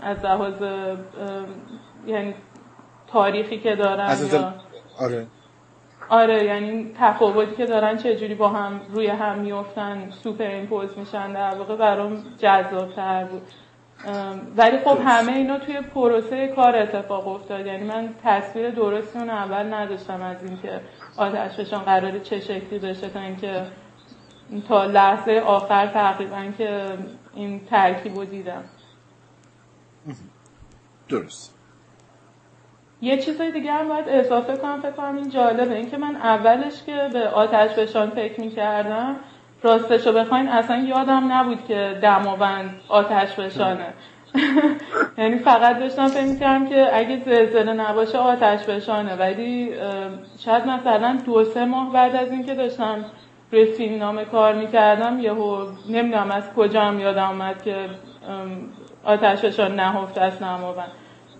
از 0.02 0.24
لحاظ 0.24 0.62
یعنی 2.06 2.34
تاریخی 3.06 3.58
که 3.58 3.76
دارن 3.76 4.04
از 4.04 4.34
یا 4.34 4.54
آره. 4.98 5.26
آره 6.08 6.44
یعنی 6.44 6.92
تفاوتی 6.98 7.56
که 7.56 7.66
دارن 7.66 7.96
چجوری 7.96 8.34
با 8.34 8.48
هم 8.48 8.80
روی 8.90 9.06
هم 9.06 9.38
میفتن 9.38 10.10
superimpose 10.10 10.98
میشن 10.98 11.32
در 11.32 11.54
واقع 11.54 11.76
برام 11.76 12.24
جذابتر 12.38 13.24
بود. 13.24 13.42
ولی 14.56 14.78
خب 14.78 14.98
همه 15.06 15.32
اینا 15.32 15.58
توی 15.58 15.80
پروسه 15.80 16.48
کار 16.48 16.76
اتفاق 16.76 17.28
افتاد. 17.28 17.66
یعنی 17.66 17.84
من 17.84 18.14
تصویر 18.24 18.70
درستی 18.70 19.18
اون 19.18 19.30
اول 19.30 19.74
نداشتم 19.74 20.22
از 20.22 20.44
اینکه 20.44 20.80
آتشفشان 21.16 21.82
قراره 21.82 22.20
چه 22.20 22.40
شکلی 22.40 22.78
بشه 22.78 23.08
تا 23.08 23.20
اینکه 23.20 23.66
تا 24.68 24.84
لحظه 24.84 25.42
آخر 25.46 25.86
تقریبا 25.86 26.44
که 26.58 26.98
این 27.34 27.64
ترکیب 27.64 28.16
رو 28.16 28.24
دیدم. 28.24 28.64
درست. 31.08 31.58
یه 33.00 33.18
چیزای 33.18 33.52
دیگه 33.52 33.72
هم 33.72 33.88
باید 33.88 34.08
اضافه 34.08 34.56
کنم 34.56 34.80
فکر 34.80 34.90
کنم 34.90 35.16
این 35.16 35.28
جالبه. 35.28 35.74
اینکه 35.74 35.96
من 35.96 36.16
اولش 36.16 36.82
که 36.86 37.08
به 37.12 37.28
آتش 37.28 37.70
فشان 37.70 38.10
فکر 38.10 38.40
می‌کردم 38.40 39.16
راستشو 39.62 40.12
بخواین 40.12 40.48
اصلا 40.48 40.76
یادم 40.76 41.32
نبود 41.32 41.64
که 41.64 41.98
دماوند 42.02 42.80
آتش 42.88 43.32
فشانه. 43.32 43.94
یعنی 45.22 45.38
فقط 45.38 45.78
داشتم 45.78 46.06
فکر 46.06 46.24
می‌کردم 46.24 46.66
که 46.66 46.96
اگه 46.96 47.20
زلزله 47.24 47.72
نباشه 47.72 48.18
آتش 48.18 48.58
فشانه. 48.58 49.16
ولی 49.16 49.72
شاید 50.38 50.66
مثلا 50.66 51.18
دو 51.26 51.44
سه 51.44 51.64
ماه 51.64 51.92
بعد 51.92 52.16
از 52.16 52.30
اینکه 52.30 52.54
داشتم 52.54 53.04
روی 53.52 53.64
فیلم 53.64 53.98
نامه 53.98 54.24
کار 54.24 54.54
می‌کردم 54.54 55.20
یهو 55.20 55.66
نمی‌دونم 55.88 56.30
از 56.30 56.54
کجا 56.54 56.94
یادم 56.94 57.28
اومد 57.28 57.62
که 57.62 57.76
آتششان 59.04 59.74
نهفته 59.74 60.20
از 60.20 60.42
نماوند 60.42 60.90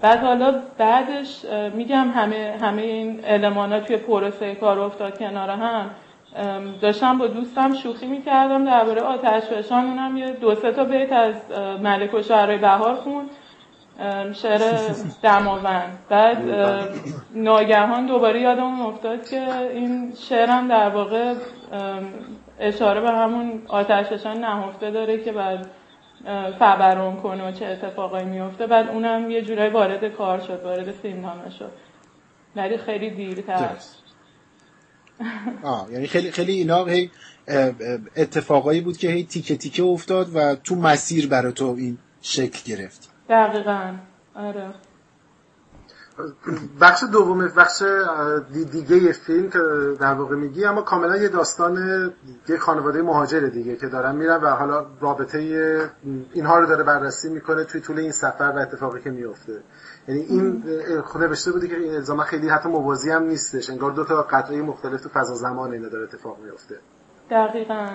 بعد 0.00 0.18
حالا 0.18 0.54
بعدش 0.78 1.44
میگم 1.74 2.10
همه 2.14 2.58
همه 2.62 2.82
این 2.82 3.44
ها 3.44 3.80
توی 3.80 3.96
پروسه 3.96 4.54
کار 4.54 4.78
افتاد 4.78 5.18
کنار 5.18 5.50
هم. 5.50 5.90
داشتم 6.80 7.18
با 7.18 7.26
دوستم 7.26 7.74
شوخی 7.74 8.06
می‌کردم 8.06 8.64
درباره 8.64 9.00
آتش 9.00 9.42
فشان. 9.42 9.84
اونم 9.84 10.16
یه 10.16 10.30
دو 10.30 10.54
سه 10.54 10.72
تا 10.72 10.84
بیت 10.84 11.12
از 11.12 11.34
ملک 11.82 12.14
و 12.14 12.22
شعرهای 12.22 12.58
بهار 12.58 12.94
خون 12.94 13.24
شعر 14.32 14.90
دماوند. 15.22 15.98
بعد 16.08 16.38
ناگهان 17.34 18.06
دوباره 18.06 18.40
یادمون 18.40 18.80
افتاد 18.80 19.28
که 19.28 19.56
این 19.56 20.12
شعرم 20.28 20.68
در 20.68 20.88
واقع 20.88 21.34
اشاره 22.60 23.00
به 23.00 23.10
همون 23.10 23.62
آتش 23.68 24.06
فشان 24.06 24.38
نهفته 24.38 24.90
داره 24.90 25.24
که 25.24 25.32
بعد 25.32 25.70
فبرون 26.58 27.16
کنه 27.16 27.52
چه 27.52 27.66
اتفاقایی 27.66 28.26
میفته 28.26 28.66
بعد 28.66 28.88
اونم 28.88 29.30
یه 29.30 29.42
جورایی 29.42 29.70
وارد 29.70 30.04
کار 30.04 30.40
شد 30.40 30.60
وارد 30.64 30.92
فیلم 30.92 31.50
شد. 31.58 31.72
ولی 32.56 32.78
خیلی 32.78 33.10
دیرتر. 33.10 33.70
آه 35.62 35.88
یعنی 35.92 36.06
خیلی 36.06 36.30
خیلی 36.30 36.52
اینا 36.52 36.84
هی 36.84 37.10
اتفاقایی 38.16 38.80
بود 38.80 38.96
که 38.96 39.08
هی 39.08 39.24
تیکه 39.24 39.56
تیکه 39.56 39.82
افتاد 39.82 40.36
و 40.36 40.54
تو 40.54 40.74
مسیر 40.74 41.28
برای 41.28 41.52
تو 41.52 41.74
این 41.78 41.98
شکل 42.22 42.76
گرفت. 42.76 43.11
دقیقا. 43.28 43.94
آره. 44.34 44.74
بخش 46.80 47.04
دوم 47.12 47.48
بخش 47.56 47.82
دیگه 48.72 49.12
فیلم 49.12 49.50
که 49.50 49.58
در 50.00 50.14
واقع 50.14 50.36
میگی 50.36 50.64
اما 50.64 50.82
کاملا 50.82 51.16
یه 51.16 51.28
داستان 51.28 51.76
یه 52.48 52.58
خانواده 52.58 53.02
مهاجر 53.02 53.40
دیگه 53.40 53.76
که 53.76 53.86
دارن 53.86 54.16
میرن 54.16 54.36
و 54.36 54.46
حالا 54.46 54.86
رابطه 55.00 55.38
اینها 56.32 56.58
رو 56.58 56.66
داره 56.66 56.82
بررسی 56.82 57.30
می‌کنه 57.30 57.64
توی 57.64 57.80
طول 57.80 57.98
این 57.98 58.12
سفر 58.12 58.52
و 58.56 58.58
اتفاقی 58.58 59.00
که 59.00 59.10
میفته 59.10 59.62
یعنی 60.08 60.20
این 60.20 60.64
نوشته 61.20 61.52
بوده 61.52 61.68
که 61.68 61.76
این 61.76 61.94
الزاما 61.94 62.22
خیلی 62.22 62.48
حتی 62.48 62.68
موازی 62.68 63.10
هم 63.10 63.22
نیستش. 63.22 63.70
انگار 63.70 63.90
دو 63.90 64.04
تا 64.04 64.22
قطعه 64.22 64.62
مختلف 64.62 65.00
تو 65.00 65.08
فضا 65.08 65.34
زمان 65.34 65.72
اینا 65.72 65.88
داره 65.88 66.04
اتفاق 66.04 66.38
میفته 66.44 66.78
دقیقا. 67.30 67.88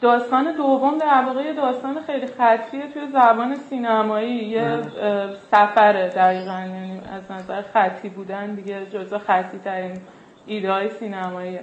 داستان 0.00 0.52
دوم 0.52 0.98
در 0.98 1.24
واقع 1.26 1.52
داستان 1.52 2.02
خیلی 2.06 2.26
خطیه 2.26 2.86
توی 2.92 3.06
زبان 3.12 3.54
سینمایی. 3.54 4.34
یه 4.34 4.82
سفره 5.50 6.08
دقیقا 6.08 6.60
یعنی 6.60 7.00
از 7.12 7.30
نظر 7.30 7.62
خطی 7.62 8.08
بودن 8.08 8.54
دیگه 8.54 8.86
جزو 8.86 9.18
خطی 9.18 9.58
ترین 9.58 10.00
ایده 10.46 10.72
های 10.72 10.88
سینمایی 10.88 11.58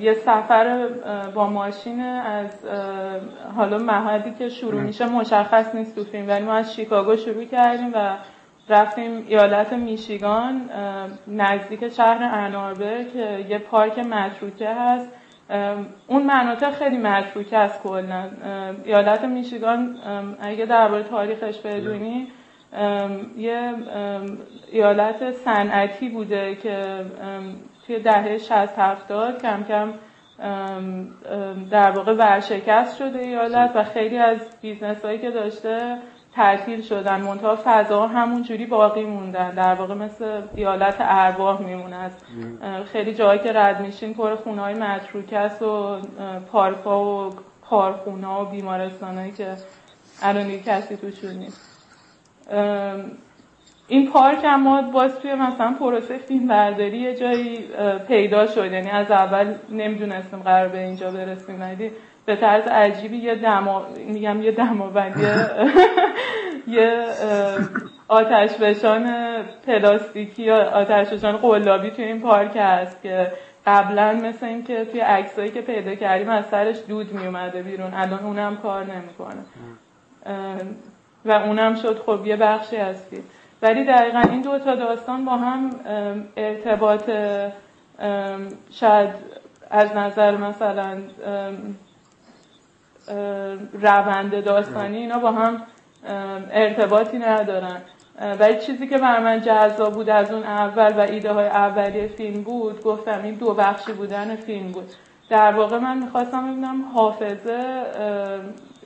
یه 0.00 0.14
سفر 0.14 0.88
با 1.34 1.46
ماشین 1.46 2.00
از 2.00 2.64
حالا 3.56 3.78
محلی 3.78 4.34
که 4.38 4.48
شروع 4.48 4.80
میشه 4.80 5.06
مشخص 5.06 5.74
نیست 5.74 5.94
تو 5.94 6.04
فیلم 6.04 6.28
ولی 6.28 6.44
ما 6.44 6.54
از 6.54 6.74
شیکاگو 6.74 7.16
شروع 7.16 7.44
کردیم 7.44 7.90
و 7.94 8.16
رفتیم 8.68 9.24
ایالت 9.28 9.72
میشیگان 9.72 10.70
نزدیک 11.28 11.88
شهر 11.88 12.30
اناربه 12.32 13.06
که 13.12 13.46
یه 13.48 13.58
پارک 13.58 13.98
متروکه 13.98 14.68
هست. 14.68 15.08
اون 16.06 16.22
مناطق 16.22 16.70
خیلی 16.70 16.96
متروکه 16.96 17.58
از 17.58 17.82
کلا 17.82 18.30
ایالت 18.84 19.24
میشیگان 19.24 19.96
اگه 20.40 20.66
درباره 20.66 21.02
تاریخش 21.02 21.58
بدونی 21.58 22.28
یه 23.36 23.74
ایالت 24.72 25.30
صنعتی 25.30 26.08
بوده 26.08 26.54
که 26.54 27.04
توی 27.86 27.98
دهه 27.98 28.38
60 28.38 28.78
70 28.78 29.42
کم 29.42 29.64
کم 29.64 29.92
در 31.70 31.90
واقع 31.90 32.12
ورشکست 32.12 32.96
شده 32.96 33.18
ایالت 33.18 33.72
و 33.74 33.84
خیلی 33.84 34.18
از 34.18 34.50
business 34.62 35.04
هایی 35.04 35.18
که 35.18 35.30
داشته 35.30 35.98
تعطیل 36.34 36.82
شدن 36.82 37.20
منتها 37.20 37.58
فضا 37.64 38.06
همون 38.06 38.42
جوری 38.42 38.66
باقی 38.66 39.04
موندن. 39.04 39.50
در 39.50 39.74
واقع 39.74 39.94
مثل 39.94 40.42
ایالت 40.54 40.96
ارواح 40.98 41.62
میمونه. 41.62 41.96
از 41.96 42.12
خیلی 42.92 43.14
جایی 43.14 43.40
که 43.40 43.52
رد 43.52 43.80
میشین 43.80 44.14
پر 44.14 44.34
خونه 44.34 44.62
های 44.62 44.74
متروکه 44.74 45.38
است 45.38 45.62
و 45.62 45.98
پارک 46.52 46.84
ها 46.84 47.04
و 47.04 47.30
کارخونه 47.70 48.28
و 48.28 48.44
بیمارستان 48.44 49.32
که 49.32 49.56
الان 50.22 50.58
کسی 50.58 50.96
توشون 50.96 51.30
نیست. 51.30 51.72
این 53.92 54.10
پارک 54.10 54.38
هم 54.44 54.62
ما 54.62 54.82
باز 54.82 55.18
توی 55.18 55.34
مثلا 55.34 55.74
پروسه 55.80 56.18
فیلم 56.18 56.46
برداری 56.46 56.98
یه 56.98 57.14
جایی 57.14 57.64
پیدا 58.08 58.46
شد. 58.46 58.72
یعنی 58.72 58.90
از 58.90 59.10
اول 59.10 59.54
نمی‌دونستیم 59.70 60.38
قرار 60.38 60.68
به 60.68 60.78
اینجا 60.78 61.10
برسیم. 61.10 61.60
ولی 61.60 61.90
به 62.26 62.36
طرز 62.36 62.66
عجیبی 62.66 63.16
یه 63.16 63.34
دما 63.34 63.86
میگم 64.06 64.42
یه 64.42 64.52
دماوندی 64.52 65.20
یه 66.66 67.06
آتش 68.08 68.56
بشان 68.56 69.06
پلاستیکی 69.66 70.42
یا 70.42 70.56
آتش 70.56 71.08
بشان 71.08 71.36
قلابی 71.36 71.90
توی 71.90 72.04
این 72.04 72.20
پارک 72.20 72.56
هست 72.56 73.02
که 73.02 73.32
قبلا 73.66 74.12
مثل 74.12 74.46
اینکه 74.46 74.84
توی 74.84 75.00
عکسایی 75.00 75.50
که 75.50 75.60
پیدا 75.60 75.94
کردیم 75.94 76.28
از 76.28 76.46
سرش 76.46 76.76
دود 76.88 77.12
می 77.12 77.26
اومده 77.26 77.62
بیرون. 77.62 77.94
الان 77.94 78.24
اونم 78.24 78.56
کار 78.56 78.84
نمی‌کنه. 78.84 79.42
و 81.24 81.32
اونم 81.32 81.74
شد. 81.74 81.98
خب 82.06 82.26
یه 82.26 82.36
بخشی 82.36 82.76
از 82.76 83.04
فیلم. 83.06 83.22
ولی 83.62 83.84
دقیقا 83.84 84.20
این 84.30 84.40
دو 84.40 84.58
تا 84.58 84.74
داستان 84.74 85.24
با 85.24 85.32
هم 85.36 85.70
ارتباط 86.36 87.10
شاید 88.70 89.10
از 89.70 89.96
نظر 89.96 90.36
مثلا 90.36 90.98
روند 93.72 94.44
داستانی 94.44 94.96
اینا 94.96 95.18
با 95.18 95.32
هم 95.32 95.62
ارتباطی 96.50 97.18
ندارن. 97.18 97.82
ولی 98.40 98.58
چیزی 98.60 98.86
که 98.86 98.98
بر 98.98 99.20
من 99.20 99.40
جذاب 99.40 99.92
بود 99.92 100.10
از 100.10 100.32
اون 100.32 100.42
اول 100.42 100.92
و 100.96 101.00
ایده 101.00 101.32
های 101.32 101.46
اولیه 101.46 102.06
فیلم 102.06 102.42
بود 102.42 102.82
گفتم 102.82 103.20
این 103.22 103.34
دو 103.34 103.54
بخشی 103.54 103.92
بودن 103.92 104.36
فیلم 104.36 104.72
بود. 104.72 104.90
در 105.30 105.52
واقع 105.52 105.78
من 105.78 105.98
می‌خواستم 105.98 106.50
ببینم 106.50 106.84
حافظه 106.94 107.82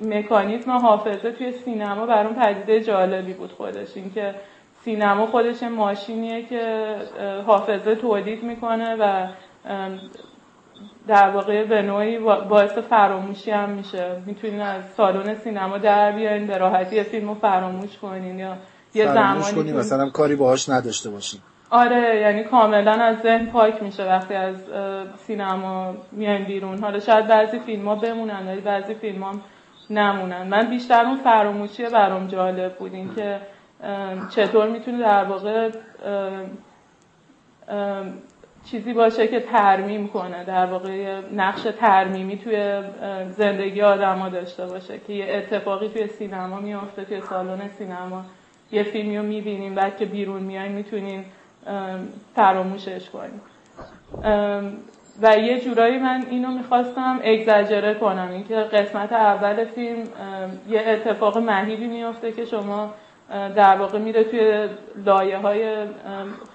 مکانیزم 0.03 0.71
حافظه 0.71 1.33
توی 1.33 1.53
سینما 1.53 2.07
برام 2.07 2.35
پدیده 2.35 2.81
جالبی 2.81 3.33
بود 3.33 3.53
خودش. 3.53 3.97
اینکه 3.97 4.35
سینما 4.87 5.27
خودش 5.27 5.63
ماشینیه 5.63 6.43
که 6.43 6.95
حافظه 7.47 7.95
تولید 7.95 8.43
می‌کنه 8.43 8.97
و 9.01 9.27
در 11.09 11.31
واقع 11.31 11.65
به 11.65 11.83
نوعی 11.83 12.19
باعث 12.19 12.79
فراموشی 12.79 13.51
هم 13.51 13.69
میشه. 13.69 14.23
می‌تونین 14.27 14.61
از 14.61 14.85
سالن 14.97 15.35
سینما 15.35 15.79
در 15.79 16.13
بیاین 16.13 16.47
به 16.47 16.59
راحتی 16.59 17.03
فیلم 17.03 17.29
رو 17.29 17.35
فراموش 17.35 17.99
کنین 17.99 18.39
یا 18.39 18.57
یه 18.95 19.07
زمانی 19.07 19.73
مثلا 19.73 20.11
کاری 20.11 20.37
باهاش 20.37 20.69
نداشته 20.69 21.11
باشین. 21.11 21.41
آره 21.71 22.21
یعنی 22.21 22.45
کاملا 22.45 22.93
از 22.93 23.17
ذهن 23.23 23.47
پاک 23.47 23.83
میشه 23.83 24.05
وقتی 24.09 24.35
از 24.35 24.57
سینما 25.17 25.95
میاین 26.13 26.45
بیرون. 26.45 26.79
حالا 26.79 27.01
شاید 27.01 27.27
بعضی 27.27 27.59
فیلم 27.59 27.89
ها 27.89 27.95
بمونن 27.95 28.49
ولی 28.49 28.61
بعضی 28.61 28.95
فیلم 28.95 29.23
ها 29.23 29.33
نمونن. 29.91 30.43
من 30.43 30.71
بیشتر 30.71 31.05
اون 31.05 31.17
فراموشی 31.17 31.87
برام 31.87 32.27
جالب 32.27 32.75
بود 32.79 32.95
این 32.95 33.15
که 33.15 33.41
چطور 34.31 34.69
می‌تونه 34.69 34.99
در 34.99 35.25
واقع 35.25 35.71
چیزی 38.71 38.93
باشه 38.93 39.27
که 39.27 39.41
ترمیم 39.41 40.09
کنه 40.09 40.45
در 40.45 40.67
واقع 40.67 41.21
نقش 41.35 41.63
ترمیمی 41.63 42.39
توی 42.39 42.83
زندگی 43.31 43.83
آدما 43.83 44.29
داشته 44.29 44.67
باشه 44.67 44.99
که 45.07 45.13
یه 45.13 45.35
اتفاقی 45.35 45.89
توی 45.89 46.07
سینما 46.07 46.61
میافته 46.61 47.05
توی 47.05 47.21
سالن 47.21 47.69
سینما. 47.69 48.25
یه 48.73 48.83
فیلمی 48.83 49.17
رو 49.17 49.23
می‌بینیم 49.23 49.75
بعد 49.75 49.97
که 49.97 50.05
بیرون 50.05 50.43
میایم 50.43 50.73
می‌تونیم 50.73 51.25
فراموشش 52.35 53.11
کنیم. 53.11 53.41
و 55.23 55.39
یه 55.39 55.61
جورایی 55.61 55.99
من 55.99 56.27
اینو 56.31 56.51
می‌خواستم 56.51 57.21
اگزاجره 57.25 57.95
کنم. 57.95 58.29
اینکه 58.33 58.55
قسمت 58.55 59.13
اول 59.13 59.65
فیلم 59.65 60.05
یه 60.69 60.81
اتفاق 60.87 61.39
مهیبی 61.39 61.87
میافته 61.87 62.33
که 62.33 62.45
شما 62.45 62.95
در 63.29 63.77
واقع 63.77 63.99
میره 63.99 64.25
توی 64.25 64.69
لایه 64.97 65.39
های 65.39 65.87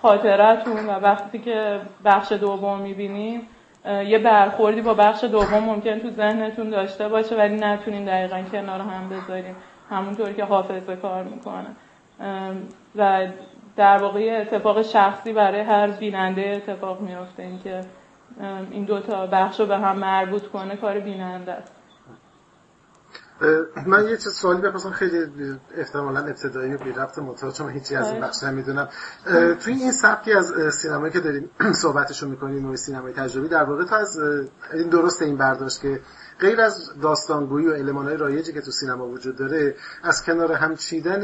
خاطرتون 0.02 0.86
و 0.86 0.92
وقتی 0.92 1.40
که 1.40 1.80
بخش 2.06 2.32
دوم 2.32 2.80
می‌بینیم 2.80 3.48
یه 3.86 4.20
برخوردی 4.20 4.82
با 4.82 4.94
بخش 4.94 5.24
دوم 5.24 5.64
ممکن 5.64 6.00
تو 6.00 6.10
ذهنتون 6.10 6.70
داشته 6.70 7.08
باشه 7.08 7.36
ولی 7.36 7.56
نتونین 7.56 8.06
دقیقا 8.06 8.44
کنار 8.52 8.80
هم 8.80 9.10
بذاریم 9.10 9.56
همونطور 9.90 10.34
که 10.34 10.44
حافظه 10.44 10.96
کار 10.96 11.24
می‌کنه. 11.24 11.76
و 12.96 13.28
در 13.76 13.98
واقع 13.98 14.38
اتفاق 14.42 14.82
شخصی 14.82 15.34
برای 15.34 15.62
هر 15.62 15.88
بیننده 15.88 16.54
اتفاق 16.56 17.02
میافته 17.02 17.44
اینکه 17.44 17.82
این 18.72 18.84
دوتا 18.86 19.28
بخش 19.28 19.60
رو 19.60 19.66
به 19.66 19.78
هم 19.78 19.98
مربوط 19.98 20.48
کنه 20.48 20.76
کار 20.76 21.00
بیننده 21.00 21.52
است. 21.52 21.81
من 23.86 24.08
یه 24.08 24.18
چیز 24.18 24.34
سوالی 24.34 24.62
بپرسم 24.62 24.90
خیلی 24.90 25.26
احتمالا 25.78 26.20
ابتدایی 26.20 26.74
و 26.74 26.78
بی 26.78 26.92
رفت 26.92 27.20
مطور 27.20 27.52
چون 27.52 27.70
هیچی 27.70 27.96
از 27.96 28.08
این 28.08 28.22
بخش 28.22 28.44
نمی‌دونم. 28.44 28.90
توی 29.60 29.74
این 29.74 29.92
سبکی 29.92 30.34
از 30.34 30.54
سینمایی 30.74 31.14
که 31.14 31.20
داریم 31.20 31.50
صحبتشو 31.84 32.28
می‌کنیم 32.28 32.72
و 32.72 32.76
سینمای 32.76 33.14
تجربی 33.14 33.48
در 33.48 33.64
واقع 33.64 33.84
تو 33.84 33.96
از 33.96 34.20
این 34.74 34.90
درست 34.90 35.22
این 35.22 35.38
برداشت 35.38 35.82
که 35.82 36.02
غیر 36.40 36.62
از 36.62 36.92
داستانگویی 37.02 37.68
و 37.68 37.94
های 37.94 38.18
رایجی 38.18 38.54
که 38.54 38.62
تو 38.62 38.72
سینما 38.72 39.08
وجود 39.08 39.36
داره 39.36 39.76
از 40.04 40.24
کنار 40.24 40.52
هم 40.52 40.76
چیدن 40.76 41.24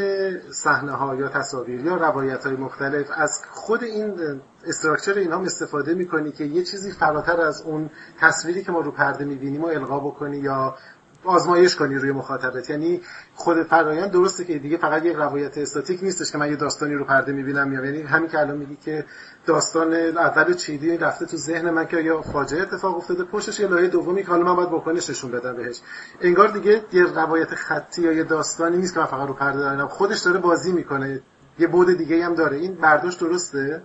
صحنه 0.51 0.91
ها 0.91 1.15
یا 1.15 1.29
تصاویر 1.29 1.85
یا 1.85 1.95
روایت 1.95 2.45
های 2.45 2.55
مختلف 2.55 3.07
از 3.15 3.41
خود 3.51 3.83
این 3.83 4.41
استراکچر 4.65 5.13
اینها 5.13 5.41
استفاده 5.41 5.93
می‌کنی 5.93 6.31
که 6.31 6.43
یه 6.43 6.63
چیزی 6.63 6.91
فراتر 6.91 7.41
از 7.41 7.61
اون 7.61 7.89
تصویری 8.19 8.63
که 8.63 8.71
ما 8.71 8.79
رو 8.79 8.91
پرده 8.91 9.25
می‌بینیم 9.25 9.63
و 9.63 9.67
القا 9.67 9.99
بکنی 9.99 10.37
یا 10.37 10.75
آزمایش 11.23 11.75
کنی 11.75 11.95
روی 11.95 12.11
مخاطبت. 12.11 12.69
یعنی 12.69 13.01
خود 13.35 13.63
فرایند 13.63 14.11
درسته 14.11 14.45
که 14.45 14.59
دیگه 14.59 14.77
فقط 14.77 15.05
یک 15.05 15.15
روایت 15.15 15.57
استاتیک 15.57 16.03
نیستش 16.03 16.31
که 16.31 16.37
من 16.37 16.49
یه 16.49 16.55
داستانی 16.55 16.93
رو 16.93 17.05
پرده 17.05 17.31
می‌بینم 17.31 17.73
یا 17.73 17.85
یعنی 17.85 18.01
همین 18.01 18.29
که 18.29 18.39
الان 18.39 18.57
میگی 18.57 18.77
که 18.85 19.05
داستان 19.45 19.93
اول 19.93 20.53
چیدی 20.53 20.97
رفته 20.97 21.25
تو 21.25 21.37
ذهن 21.37 21.69
من 21.69 21.87
که 21.87 21.97
یا 21.97 22.21
فاجعه 22.21 22.61
اتفاق 22.61 22.97
افتاده 22.97 23.23
پشتش 23.23 23.59
یه 23.59 23.67
لایه 23.67 23.87
دومی 23.87 24.23
که 24.23 24.29
حالا 24.29 24.43
من 24.43 24.55
باید 24.55 24.69
بکنش 24.69 25.09
نشون 25.09 25.31
بدم 25.31 25.55
بهش. 25.55 25.81
انگار 26.21 26.47
دیگه 26.47 26.81
یه 26.93 27.03
روایت 27.03 27.55
خطی 27.55 28.01
یا 28.01 28.11
یه 28.11 28.23
داستانی 28.23 28.77
نیست 28.77 28.93
که 28.93 28.99
من 28.99 29.05
فقط 29.05 29.27
رو 29.27 29.33
پرده 29.33 29.59
دارم. 29.59 29.87
خودش 29.87 30.19
داره 30.19 30.39
بازی 30.39 30.71
می‌کنه. 30.71 31.21
یه 31.59 31.67
بود 31.67 31.97
دیگه 31.97 32.25
هم 32.25 32.35
داره. 32.35 32.57
این 32.57 32.75
برداشت 32.75 33.19
درسته؟ 33.19 33.81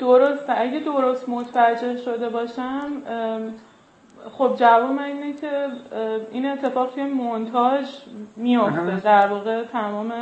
درسته 0.00 0.52
اگه 0.56 0.80
درست 0.84 1.28
متوجه 1.28 1.96
شده 1.96 2.28
باشم 2.28 3.02
خب 4.32 4.56
جواب 4.58 4.90
من 4.90 5.02
اینه 5.04 5.32
که 5.32 5.66
این 6.32 6.46
اتفاق 6.46 6.94
توی 6.94 7.04
مونتاژ 7.04 7.86
میافته. 8.36 9.00
در 9.00 9.26
واقع 9.26 9.64
تمام 9.64 10.12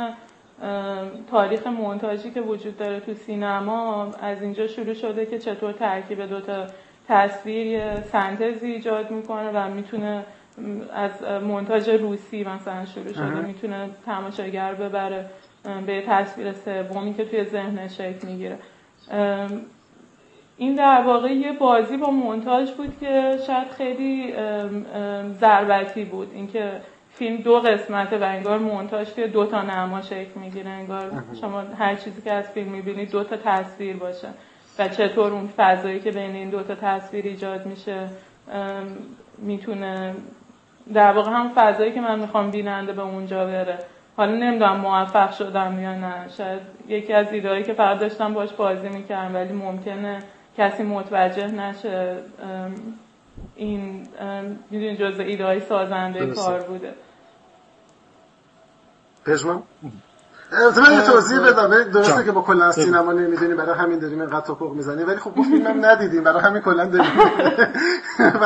تاریخ 1.31 1.67
مونتاژی 1.67 2.31
که 2.31 2.41
وجود 2.41 2.77
داره 2.77 2.99
تو 2.99 3.13
سینما 3.13 4.11
از 4.21 4.41
اینجا 4.41 4.67
شروع 4.67 4.93
شده 4.93 5.25
که 5.25 5.39
چطور 5.39 5.71
ترکیب 5.71 6.25
دوتا 6.25 6.67
تصویر 7.07 7.67
یه 7.67 8.03
سنتزی 8.11 8.71
ایجاد 8.71 9.11
می‌کنه 9.11 9.51
و 9.53 9.69
می‌تونه 9.69 10.25
از 10.93 11.41
مونتاژ 11.43 11.89
روسی 11.89 12.43
مثلا 12.43 12.85
شروع 12.85 13.13
شده. 13.13 13.41
می‌تونه 13.41 13.89
تماشاگر 14.05 14.73
ببره 14.73 15.25
به 15.85 16.03
تصویر 16.07 16.53
سومی 16.53 17.13
که 17.13 17.25
توی 17.25 17.43
ذهن 17.43 17.87
شکل 17.87 18.27
می‌گیره. 18.27 18.57
این 20.57 20.75
در 20.75 21.01
واقع 21.01 21.31
یه 21.31 21.51
بازی 21.51 21.97
با 21.97 22.11
مونتاژ 22.11 22.71
بود 22.71 22.99
که 22.99 23.37
شاید 23.47 23.67
خیلی 23.77 24.33
ضربتی 25.39 26.03
بود. 26.03 26.31
اینکه 26.33 26.71
فیلم 27.13 27.37
دو 27.37 27.59
قسمته 27.59 28.17
و 28.17 28.23
انگار 28.23 28.57
مونتاژ 28.57 29.13
که 29.13 29.27
دو 29.27 29.45
تا 29.45 29.61
نما 29.61 30.01
شکل 30.01 30.39
می‌گیره 30.39 30.69
انگار 30.69 31.11
شما 31.41 31.61
هر 31.79 31.95
چیزی 31.95 32.21
که 32.21 32.33
از 32.33 32.49
فیلم 32.49 32.71
می‌بینید 32.71 33.11
دو 33.11 33.23
تا 33.23 33.37
تصویر 33.37 33.97
باشه 33.97 34.27
و 34.79 34.87
چطور 34.87 35.31
اون 35.31 35.49
فضایی 35.57 35.99
که 35.99 36.11
بین 36.11 36.35
این 36.35 36.49
دو 36.49 36.63
تا 36.63 36.75
تصویر 36.75 37.25
ایجاد 37.25 37.65
میشه 37.65 38.07
می‌تونه 39.37 40.13
در 40.93 41.11
واقع 41.11 41.31
هم 41.31 41.51
فضایی 41.55 41.91
که 41.91 42.01
من 42.01 42.19
می‌خوام 42.19 42.51
بیننده 42.51 42.93
به 42.93 43.01
اونجا 43.01 43.45
بره. 43.45 43.79
حالا 44.17 44.31
نمی‌دونم 44.35 44.77
موفق 44.77 45.31
شدم 45.31 45.79
یا 45.81 45.95
نه. 45.95 46.13
شاید 46.37 46.59
یکی 46.87 47.13
از 47.13 47.33
ایدهایی 47.33 47.63
که 47.63 47.73
فقط 47.73 47.99
داشتم 47.99 48.33
باش 48.33 48.53
بازی 48.53 48.89
می‌کردم 48.89 49.35
ولی 49.35 49.53
ممکنه 49.53 50.19
کسی 50.57 50.83
متوجه 50.83 51.47
نشه 51.47 52.17
این 53.55 54.07
می‌دونی 54.71 54.97
جزء 54.97 55.23
ایده 55.23 55.45
های 55.45 55.59
سازنده 55.59 56.25
کار 56.25 56.61
بوده. 56.61 56.93
پژمان؟ 59.25 59.63
من 60.77 60.93
یه 60.93 61.01
توضیح 61.01 61.39
بدم. 61.39 61.83
درسته 61.83 62.23
که 62.23 62.31
با 62.31 62.41
کلا 62.41 62.71
سینما 62.71 63.11
نمی‌دونیم 63.11 63.57
برای 63.57 63.79
همین 63.79 63.99
داریم 63.99 64.19
اینقدر 64.19 64.45
توپق 64.45 64.71
می‌زنیم. 64.71 65.07
ولی 65.07 65.17
خب 65.17 65.31
با 65.31 65.43
فیلمم 65.43 65.85
ندیدیم 65.85 66.23
برای 66.23 66.43
همین 66.43 66.61
کلا 66.61 66.85
داریم. 66.85 67.11
و 68.41 68.45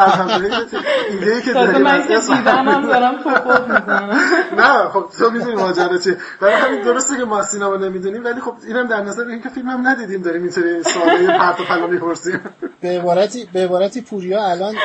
ایده 1.09 1.41
که 1.41 1.53
داریم 1.53 1.81
من 1.81 2.07
که 2.07 2.19
دیدنم 2.19 2.87
دارم 2.87 3.23
توپق 3.23 3.67
می‌زنم. 3.67 4.19
نه 4.59 4.89
خب 4.89 5.05
تو 5.19 5.29
می‌دونی 5.29 5.55
ماجرا 5.55 5.97
چیه. 5.97 6.17
برای 6.41 6.53
همین 6.53 6.81
درسته 6.81 7.17
که 7.17 7.25
ما 7.25 7.43
سینما 7.43 7.75
نمی‌دونیم 7.75 8.23
ولی 8.25 8.41
خب 8.41 8.53
اینم 8.67 8.87
در 8.87 9.01
نظر 9.01 9.23
این 9.23 9.41
که 9.41 9.49
فیلمم 9.49 9.87
ندیدیم 9.87 10.21
داریم 10.21 10.43
اینطوری 10.43 10.83
سوالی 10.83 11.27
پرت 11.27 11.59
و 11.59 11.63
پلا 11.63 11.87
می‌پرسیم. 11.87 12.39
به 12.81 12.99
عبارتی 12.99 13.49
به 13.53 13.63
عبارتی 13.63 14.01
پوریا 14.01 14.45
الان 14.45 14.75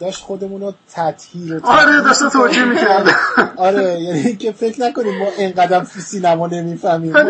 داشت 0.00 0.24
خودمون 0.24 0.60
رو 0.60 0.72
تطهیر 0.94 1.60
آره 1.64 2.00
داشت 2.00 2.28
توجیه 2.28 2.64
می‌کرد. 2.64 3.10
آره 3.56 4.00
یعنی 4.00 4.36
که 4.36 4.52
فکر 4.52 4.80
نکنیم 4.80 5.18
ما 5.18 5.26
اینقدر 5.38 5.84
سینما 5.84 6.46
نمی‌فهمیم 6.62 7.12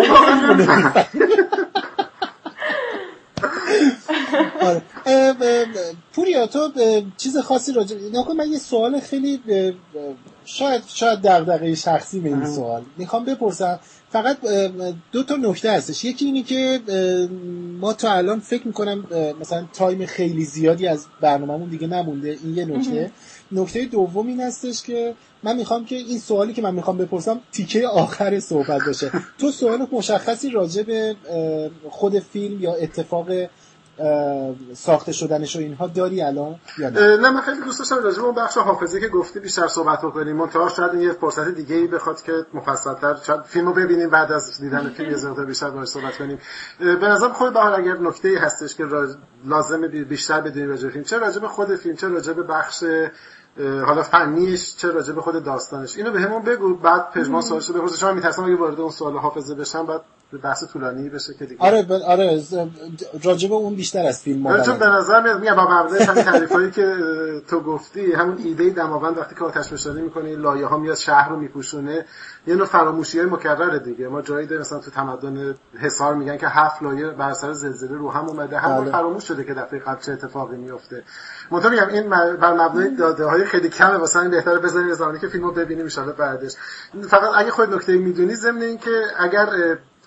آره. 4.63 4.83
پوریا 6.13 6.47
تو 6.47 6.69
چیز 7.17 7.39
خاصی 7.39 7.73
راجع 7.73 7.97
نکن 8.13 8.37
من 8.37 8.49
یه 8.49 8.59
سوال 8.59 9.01
خیلی 9.01 9.41
شاید 10.45 10.83
شاید 10.87 11.19
دغدغه 11.21 11.75
شخصی 11.75 12.21
به 12.21 12.29
این 12.29 12.47
سوال. 12.47 12.83
می‌خوام 12.97 13.25
بپرسم 13.25 13.81
فقط 14.11 14.39
دو 15.13 15.23
تا 15.23 15.37
نکته 15.37 15.71
هستش. 15.73 16.05
یکی 16.05 16.25
اینی 16.25 16.43
که 16.43 16.81
ما 17.81 17.93
تا 17.93 18.13
الان 18.13 18.41
فکر 18.41 18.67
می‌کنم 18.67 19.05
مثلا 19.41 19.65
تایم 19.73 20.07
خیلی 20.07 20.45
زیادی 20.45 20.87
از 20.87 21.07
برنامهمون 21.21 21.69
دیگه 21.69 21.87
نمونده. 21.87 22.39
این 22.45 22.57
یه 22.57 22.65
نکته. 22.65 23.11
نکته 23.53 23.85
دوم 23.85 24.27
این 24.27 24.41
هستش 24.41 24.83
که 24.83 25.15
من 25.43 25.57
می‌خوام 25.57 25.85
که 25.85 25.97
این 25.97 26.19
سوالی 26.19 26.53
که 26.53 26.63
من 26.63 26.75
می‌خوام 26.75 26.99
بپرسم 26.99 27.41
تیکه 27.53 27.89
آخر 27.89 28.41
صحبت 28.41 28.85
باشه. 28.87 29.13
تو 29.39 29.51
سوال 29.51 29.87
مشخصی 29.93 30.51
راجع 30.51 30.83
به 30.83 31.17
خود 31.91 32.19
فیلم 32.19 32.61
یا 32.61 32.75
اتفاق 32.75 33.29
ساخته 34.75 35.13
شدنش 35.13 35.57
و 35.57 35.59
اینها 35.59 35.87
داری 35.87 36.23
الان 36.23 36.57
یا 36.79 36.91
نه؟ 36.91 37.17
نه 37.17 37.31
من 37.31 37.41
خیلی 37.41 37.61
دوست 37.61 37.79
داشتم 37.79 38.05
راجع 38.05 38.17
به 38.17 38.25
اون 38.25 38.35
بخش 38.35 38.57
حافظه 38.57 39.01
که 39.01 39.09
گفتی 39.09 39.41
بیشتر 39.41 39.69
صحبت 39.69 39.99
بکنیم. 39.99 40.37
منتها 40.37 40.69
شاید 40.69 40.95
یه 40.95 41.13
فرصت 41.13 41.49
دیگه 41.49 41.77
ای 41.77 41.87
بخواد 41.87 42.23
که 42.23 42.33
مفصل‌تر 42.55 43.17
شاید 43.27 43.43
فیلمو 43.43 43.73
ببینیم 43.73 44.11
بعد 44.11 44.33
از 44.33 44.61
دیدن 44.61 44.89
فیلم 44.89 45.11
یه 45.11 45.17
ذره 45.17 45.45
بیشتر 45.45 45.71
باهاش 45.71 45.89
صحبت 45.89 46.17
کنیم. 46.17 46.39
به 46.79 47.09
نظر 47.09 47.29
خود 47.29 47.53
بهار 47.53 47.81
اگر 47.81 47.99
نکته 47.99 48.39
هستش 48.41 48.75
که 48.75 48.85
لازمه 49.45 49.89
بیشتر 49.89 50.41
بدونیم 50.41 50.69
راجع 50.69 50.89
فیلم 50.89 51.05
چه 51.05 51.19
راجع 51.19 51.39
به 51.39 51.49
خود 51.49 51.77
فیلم 51.77 51.97
چه 51.97 52.09
راجع 52.09 52.33
به 52.33 52.43
بخش 52.43 52.85
حالا 53.59 54.03
فنیش 54.03 54.77
چه 54.77 54.91
راجع 54.91 55.13
به 55.13 55.21
خود 55.21 55.45
داستانش؟ 55.45 55.97
اینو 55.97 56.11
به 56.11 56.27
بگو 56.27 56.75
بعد 56.75 57.11
پژمان 57.11 57.43
سوالش 57.43 57.69
رو 57.69 57.75
بپرسه 57.75 57.97
چون 57.97 58.15
میترسم 58.15 58.45
اگه 58.45 58.57
وارد 58.57 58.81
اون 58.81 58.91
سوال 58.91 59.17
حافظه 59.17 59.55
بشم 59.55 59.87
بعد 59.87 60.01
بحث 60.39 60.65
طولانی 60.73 61.09
بشه 61.09 61.35
که 61.35 61.47
دیگه. 61.47 61.61
آره 61.61 61.83
ب... 61.83 61.93
آره 61.93 62.43
راجع 63.25 63.49
به 63.49 63.55
اون 63.55 63.75
بیشتر 63.75 64.07
از 64.07 64.23
فیلم 64.23 64.63
چون 64.63 64.79
به 64.79 64.87
نظر 64.87 65.23
میاد 65.23 65.41
میگم 65.41 65.55
با 65.55 65.65
مبنای 65.65 66.03
همین 66.03 66.25
تعریفایی 66.25 66.71
که 66.71 66.97
تو 67.51 67.61
گفتی 67.61 68.13
همون 68.13 68.39
ایده 68.39 68.71
دماوند 68.71 69.19
وقتی 69.19 69.35
که 69.35 69.45
آتش 69.45 69.73
نشانی 69.73 70.03
می‌کنه 70.03 70.37
لایه 70.37 70.67
ها 70.67 70.79
میاد 70.79 70.97
شهر 70.97 71.29
رو 71.29 71.37
میپوشونه 71.37 72.05
یه 72.47 72.55
نوع 72.55 72.67
فراموشی 72.67 73.19
های 73.19 73.29
مکرره 73.29 73.79
دیگه. 73.79 74.09
ما 74.09 74.23
جایی 74.23 74.47
داریم 74.47 74.61
مثلا 74.61 74.79
تو 74.79 74.91
تمدن 74.91 75.55
حصار 75.81 76.15
میگن 76.15 76.37
که 76.37 76.49
هفت 76.49 76.83
لایه 76.83 77.07
بر 77.07 77.31
اثر 77.31 77.53
زلزله 77.53 77.97
رو 77.97 78.11
هم 78.11 78.29
اومده. 78.29 78.59
هم 78.59 78.81
بله. 78.81 78.91
فراموش 78.93 79.25
شده 79.25 79.45
که 79.45 79.55
دفعه 79.55 79.79
قبل 79.79 80.01
چه 80.01 80.13
اتفاقی 80.13 80.57
میفته 80.57 81.03
منتها 81.51 81.71
میگم 81.71 81.89
این 81.89 82.09
بر 82.37 82.53
مبنای 82.53 82.97
داده 82.97 83.25
های 83.25 83.45
خیلی 83.45 83.69
کمه. 83.69 83.97
واسه 83.97 84.21
این 84.21 84.31
بهتره 84.31 84.59
بذاریم 84.59 84.93
زمانی 84.93 85.19
که 85.19 85.29
فیلمو 85.29 85.51
ببینیم 85.51 85.87
ان 85.99 86.13
بعدش. 86.13 86.53
فقط 87.09 87.31
اگه 87.37 87.51
خود 87.51 87.75
نکته 87.75 87.93
می‌دونی 87.93 88.35
ضمن 88.35 88.63
این 88.63 88.79
که 88.79 89.03
اگر 89.19 89.47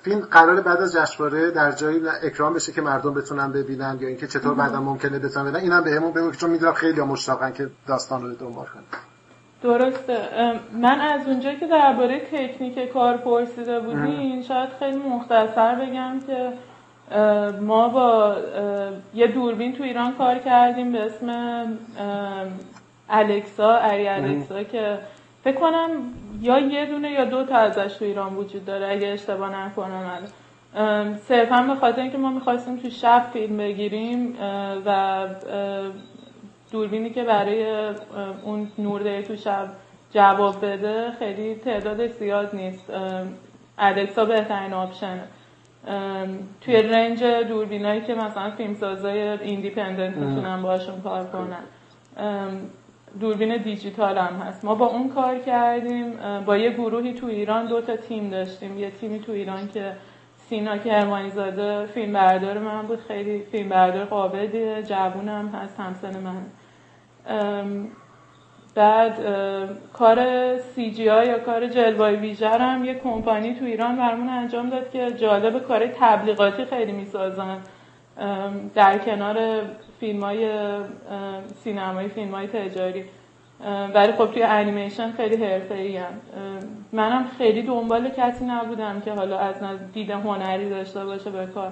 فیلم 0.06 0.20
قرار 0.20 0.62
بعد 0.62 0.82
از 0.82 0.96
جشنواره 0.96 1.52
در 1.52 1.72
جایی 1.72 2.02
اکرام 2.24 2.54
بشه 2.54 2.72
که 2.72 2.82
مردم 2.82 3.14
بتونن 3.14 3.52
ببینن 3.52 3.98
یا 4.02 4.08
اینکه 4.08 4.28
چطور 4.28 4.54
بعدا 4.54 4.82
ممکنه 4.82 5.20
بتونن 5.20 5.46
ببینن. 5.46 5.64
اینم 5.64 5.84
بهمون 5.84 6.12
بگو 6.12 6.32
چون 6.32 6.50
می‌دونم 6.50 6.74
خیلی 6.74 7.02
مشتاقن 7.02 7.54
که 7.54 7.70
داستان 7.88 8.22
رو 8.22 8.36
دنبال 8.36 8.66
کنن. 8.66 8.84
درسته. 9.64 10.18
من 10.82 11.00
از 11.02 11.28
اونجایی 11.28 11.58
که 11.58 11.68
درباره 11.68 12.20
تکنیک 12.20 12.94
کار 12.94 13.18
پرسیده 13.18 13.80
بودین 13.80 14.44
شاید 14.44 14.70
خیلی 14.80 14.98
مختصر 14.98 15.76
بگم 15.76 16.20
که 16.28 16.54
ما 17.62 17.90
با 17.90 18.36
یه 19.14 19.28
دوربین 19.28 19.74
تو 19.74 19.84
ایران 19.84 20.14
کار 20.18 20.38
کردیم 20.38 20.92
به 20.92 21.02
اسم 21.06 21.30
الکسا 23.10 23.76
اری 23.76 24.08
الکسا 24.08 24.64
که 24.64 25.00
فکر 25.44 25.60
کنم 25.60 25.90
یا 26.42 26.60
یه 26.60 26.86
دونه 26.86 27.12
یا 27.12 27.26
دو 27.26 27.46
تا 27.46 27.56
ازش 27.56 27.94
تو 27.98 28.06
ایران 28.06 28.36
وجود 28.36 28.66
داره 28.66 28.88
اگه 28.92 29.08
اشتباه 29.08 29.66
نکنم 29.66 30.20
صرفا 31.28 31.62
به 31.62 31.76
خاطر 31.76 32.02
اینکه 32.02 32.18
ما 32.18 32.30
می‌خواستیم 32.30 32.78
تو 32.78 32.90
شب 32.90 33.26
فیلم 33.34 33.58
بگیریم 33.58 34.38
و 34.86 35.26
دوربینی 36.72 37.10
که 37.10 37.24
برای 37.24 37.90
اون 38.44 38.72
نور 38.78 39.04
ده 39.04 39.22
تو 39.22 39.36
شب 39.36 39.68
جواب 40.12 40.66
بده 40.66 41.12
خیلی 41.20 41.56
تعداد 41.56 42.08
زیاد 42.08 42.56
نیست. 42.56 42.94
ادکسا 43.80 44.26
بهترین 44.26 44.74
option 44.74 45.17
ه 45.17 45.24
توی 46.62 46.76
رنج 46.76 47.24
دوربینایی 47.24 48.02
که 48.02 48.16
مثلا 48.16 48.52
فیلمسازای 48.52 49.20
independent 49.20 50.18
می‌تونن 50.18 50.62
باشون 50.62 51.02
کار 51.02 51.26
کنن. 51.26 51.64
دوربین 53.20 53.58
دیجیتال 53.58 54.18
هم 54.18 54.42
هست. 54.42 54.66
ما 54.66 54.76
با 54.76 54.86
اون 54.86 55.10
کار 55.10 55.40
کردیم. 55.40 56.14
با 56.46 56.58
یه 56.58 56.70
گروهی 56.70 57.14
تو 57.14 57.28
ایران 57.28 57.66
دو 57.66 57.82
تا 57.82 57.96
تیم 57.96 58.30
داشتیم. 58.30 58.80
یه 58.80 58.92
تیمی 58.92 59.20
تو 59.20 59.32
ایران 59.32 59.68
که 59.68 59.94
سینا 60.38 60.78
کرمانی 60.78 61.30
زاده 61.30 61.86
فیلم 61.86 62.14
بردار 62.14 62.58
من 62.60 62.82
بود. 62.82 63.00
خیلی 63.00 63.40
فیلم 63.40 63.70
بردار 63.70 64.06
قابلیه. 64.06 64.84
جوون 64.84 65.30
هم 65.30 65.48
هست. 65.48 65.80
همسن 65.80 66.14
من. 66.20 66.46
بعد 68.76 69.20
کار 69.94 70.58
سی 70.58 70.92
جی 70.92 71.04
یا 71.04 71.40
کار 71.40 71.68
جلوای 71.68 72.16
ویژر 72.16 72.58
هم 72.58 72.86
یه 72.86 72.94
کمپانی 72.94 73.54
تو 73.54 73.66
ایران 73.66 73.98
برمون 73.98 74.30
انجام 74.30 74.70
داد 74.70 74.90
که 74.90 75.12
جالب 75.12 75.60
کار 75.68 75.88
تبلیغاتی 75.88 76.66
خیلی 76.66 76.92
می‌سازن. 76.92 77.58
در 78.76 78.98
کنار 78.98 79.62
فیلم 80.00 80.24
های 80.24 80.50
سینمایی 81.64 82.10
فیلم 82.10 82.36
های 82.36 82.48
تجاری 82.48 83.06
ولی 83.96 84.12
خب 84.12 84.32
توی 84.32 84.44
انیمیشن 84.44 85.12
خیلی 85.12 85.46
حرفه 85.46 85.76
ای. 85.76 86.00
منم 86.94 87.26
خیلی 87.38 87.62
دنبال 87.62 88.10
کسی 88.10 88.46
نبودم 88.46 89.02
که 89.02 89.12
حالا 89.12 89.38
از 89.38 89.56
دید 89.94 90.12
هنری 90.12 90.70
داشته 90.70 91.06
باشه 91.06 91.30
به 91.30 91.46
کار. 91.46 91.72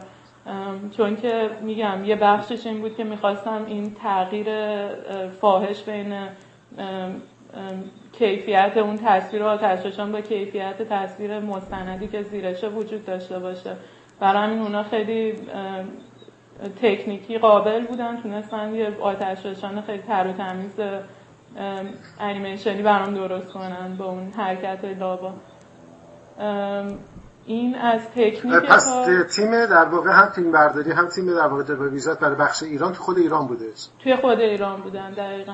چون 0.98 1.16
که 1.16 1.50
میگم 1.62 2.06
یه 2.06 2.16
بخشش 2.16 2.68
این 2.68 2.82
بود 2.82 2.96
که 2.96 3.04
می‌خواستم 3.04 3.66
این 3.68 3.94
تغییر 3.94 4.48
فاحش 5.42 5.84
بین 5.84 6.28
کیفیت 8.12 8.78
اون 8.78 8.96
تصویر 9.06 9.44
آتشفشان 9.44 10.12
با 10.12 10.22
کیفیت 10.22 10.82
تصویر 10.82 11.40
مستندی 11.40 12.08
که 12.08 12.24
زیرشه 12.24 12.68
وجود 12.68 13.06
داشته 13.06 13.40
باشه. 13.40 13.76
برای 14.20 14.44
همین 14.44 14.60
اونا 14.60 14.84
خیلی 14.84 15.34
تکنیکی 16.82 17.38
قابل 17.38 17.86
بودن. 17.86 18.22
تونستن 18.22 18.76
یه 18.76 18.98
آتش 19.02 19.44
خیلی 19.86 20.04
تر 20.08 20.28
و 20.28 20.34
تمیز 20.34 20.80
انیمیشنی 22.20 22.82
برام 22.82 23.13
درست 23.13 23.54
کنن 23.54 23.96
با 23.98 24.06
اون 24.06 24.32
حرکت 24.38 24.86
لابا. 25.00 25.34
این 27.46 27.76
از 27.76 28.02
تکنیک 28.10 28.54
پس 28.54 28.88
تیم 29.36 29.66
در 29.66 29.86
واقع 29.86 30.12
هم 30.12 30.30
فیلم 30.36 30.52
برداری 30.52 30.92
هم 30.92 31.08
تیم 31.08 31.36
در 31.36 31.48
واقع 31.48 31.89
ویزت 31.89 32.20
برای 32.20 32.36
بخش 32.36 32.63
ایران 32.63 32.94
تو 32.94 33.04
خود 33.04 33.18
ایران 33.18 33.48
بوده. 33.48 33.66
توی 34.00 34.16
خود 34.16 34.39
ایران 34.39 34.82
بودن 34.82 35.12
دقیقا. 35.12 35.54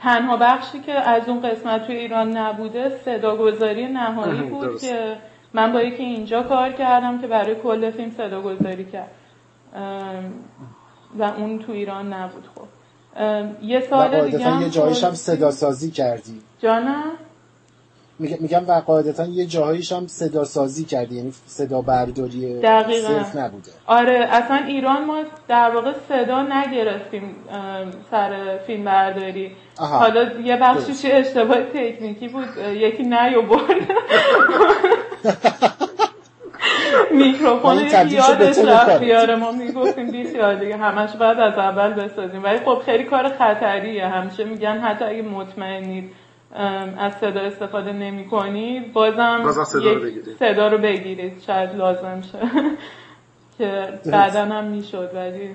تنها 0.00 0.36
بخشی 0.36 0.80
که 0.80 0.92
از 0.92 1.28
اون 1.28 1.40
قسمت 1.40 1.86
توی 1.86 1.96
ایران 1.96 2.36
نبوده 2.36 2.98
صداگذاری 3.04 3.86
نهایی 3.86 4.42
بود 4.50 4.80
که 4.80 5.16
من 5.54 5.72
با 5.72 5.82
یکی 5.82 6.02
اینجا 6.02 6.42
کار 6.42 6.72
کردم 6.72 7.20
که 7.20 7.26
برای 7.26 7.54
کل 7.54 7.90
فیلم 7.90 8.10
صداگذاری 8.10 8.84
کرد. 8.84 9.10
و 11.18 11.22
اون 11.22 11.58
تو 11.58 11.72
ایران 11.72 12.12
نبود 12.12 12.48
خب. 12.54 12.68
یه 13.62 13.80
سال 13.90 14.30
دیگه 14.30 14.44
هم 14.44 14.62
یه 14.62 14.70
جاییش 14.70 15.04
هم 15.04 15.14
صدا 15.14 15.50
سازی 15.50 15.90
کردی. 15.90 16.42
جانم؟ 16.58 17.12
میگم 18.18 18.68
و 18.68 18.72
قاعدتا 18.72 19.24
یه 19.24 19.46
جاهایش 19.46 19.92
هم 19.92 20.06
صدا 20.06 20.44
سازی 20.44 20.84
کردی 20.84 21.16
یعنی 21.16 21.32
صدا 21.46 21.80
برداری 21.82 22.62
صرف 23.02 23.36
نبوده. 23.36 23.70
آره 23.86 24.28
اصلا 24.30 24.56
ایران 24.56 25.04
ما 25.04 25.22
در 25.48 25.70
واقع 25.74 25.92
صدا 26.08 26.42
نگرفتیم 26.42 27.36
سر 28.10 28.58
فیلم 28.66 28.84
برداری. 28.84 29.52
حالا 29.76 30.40
یه 30.40 30.56
بخشیش 30.56 31.04
اشتباه 31.04 31.62
تکنیکی 31.62 32.28
بود 32.28 32.48
یکی 32.74 33.02
نیو 33.02 33.42
برد 33.42 33.88
میکروفون 37.14 37.76
یادش 38.08 38.58
رفت 38.58 39.00
بیاره 39.00 39.36
ما 39.36 39.52
می‌گفتیم 39.52 40.10
بی 40.10 40.24
خیال 40.24 40.58
دیگه. 40.58 40.76
همش 40.76 41.16
بعد 41.16 41.40
از 41.40 41.58
اول 41.58 41.92
بسازیم. 41.92 42.44
ولی 42.44 42.58
خب 42.58 42.82
خیلی 42.84 43.04
کار 43.04 43.28
خطریه. 43.28 44.06
همیشه 44.06 44.44
میگن 44.44 44.78
حتی 44.78 45.04
اگه 45.04 45.22
مطمئنید 45.22 46.10
از 46.98 47.12
صدا 47.20 47.40
استفاده 47.40 47.92
نمی 47.92 48.26
کنید 48.26 48.92
بازم 48.92 49.64
صدا 49.64 49.92
رو 49.92 50.00
بگیرید. 50.00 50.36
صدا 50.38 50.68
رو 50.68 50.78
بگیرید. 50.78 51.42
شاید 51.46 51.76
لازم 51.76 52.22
شه. 52.32 52.38
که 53.58 53.88
بعدا 54.06 54.44
هم 54.44 54.64
می‌شد 54.64 55.10
ولی 55.14 55.50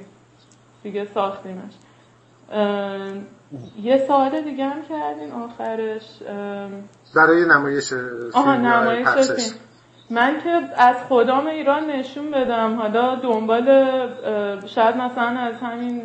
دیگه 0.83 1.07
ساختیمش. 1.13 1.73
یه 3.83 3.97
ساعت 4.07 4.35
دیگه 4.35 4.65
هم 4.65 4.81
کردین 4.89 5.31
آخرش. 5.31 6.03
برای 7.15 7.45
نمایش 7.45 7.93
آها 8.33 8.55
نمایش 8.55 9.07
من 10.11 10.41
که 10.43 10.49
از 10.77 10.95
خدام 11.09 11.47
ایران 11.47 11.89
نشون 11.89 12.31
بدم. 12.31 12.75
حالا 12.75 13.15
دنبال 13.15 13.65
شاید 14.65 14.97
مثلا 14.97 15.39
از 15.39 15.61
همین 15.61 16.01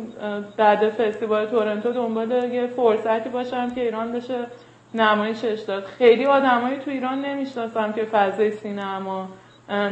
بعد 0.57 0.89
فستیوال 0.89 1.45
تورنتو 1.45 1.91
دنبال 1.91 2.31
یه 2.31 2.67
فرصتی 2.67 3.29
باشم 3.29 3.69
که 3.69 3.81
ایران 3.81 4.11
بشه 4.11 4.47
نمایشش 4.93 5.61
داد. 5.67 5.83
خیلی 5.83 6.25
آدمایی 6.25 6.77
تو 6.77 6.91
ایران 6.91 7.21
نمی‌شناسم 7.21 7.93
که 7.93 8.03
فضای 8.03 8.51
سینما 8.51 9.27